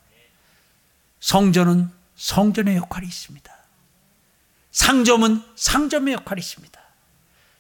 성전은 1.20 1.92
성전의 2.16 2.78
역할이 2.78 3.06
있습니다. 3.06 3.54
상점은 4.72 5.44
상점의 5.56 6.14
역할이 6.16 6.40
있습니다. 6.40 6.80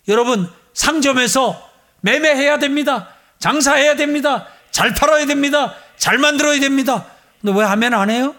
여러분, 0.07 0.49
상점에서 0.73 1.69
매매해야 2.01 2.57
됩니다. 2.59 3.09
장사해야 3.39 3.95
됩니다. 3.95 4.47
잘 4.71 4.93
팔아야 4.93 5.25
됩니다. 5.25 5.75
잘 5.97 6.17
만들어야 6.17 6.59
됩니다. 6.59 7.05
근데 7.41 7.59
왜 7.59 7.65
하면 7.65 7.93
안 7.93 8.09
해요? 8.09 8.35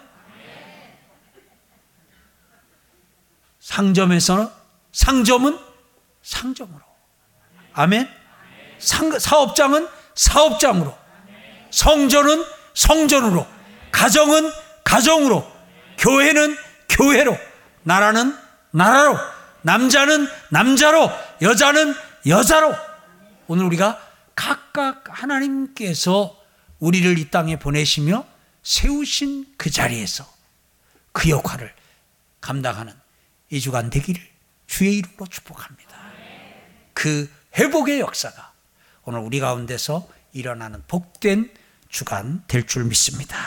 상점에서는 3.59 4.47
상점은 4.91 5.59
상점으로. 6.23 6.79
아멘. 7.73 8.09
상, 8.79 9.17
사업장은 9.17 9.87
사업장으로. 10.15 10.97
성전은 11.71 12.43
성전으로. 12.73 13.47
가정은 13.91 14.51
가정으로. 14.83 15.49
교회는 15.97 16.57
교회로. 16.89 17.37
나라는 17.83 18.35
나라로. 18.71 19.17
남자는 19.61 20.27
남자로. 20.49 21.11
여자는 21.41 21.93
여자로. 22.25 22.73
오늘 23.47 23.65
우리가 23.65 23.99
각각 24.35 25.03
하나님께서 25.09 26.37
우리를 26.79 27.17
이 27.17 27.29
땅에 27.29 27.59
보내시며 27.59 28.25
세우신 28.63 29.53
그 29.57 29.69
자리에서 29.69 30.25
그 31.11 31.29
역할을 31.29 31.73
감당하는 32.39 32.93
이 33.49 33.59
주간 33.59 33.89
되기를 33.89 34.21
주의 34.67 34.97
이름으로 34.97 35.25
축복합니다. 35.27 35.97
그 36.93 37.29
회복의 37.57 37.99
역사가 37.99 38.53
오늘 39.05 39.19
우리 39.19 39.39
가운데서 39.39 40.07
일어나는 40.33 40.83
복된 40.87 41.51
주간 41.89 42.43
될 42.47 42.65
줄 42.67 42.83
믿습니다. 42.85 43.37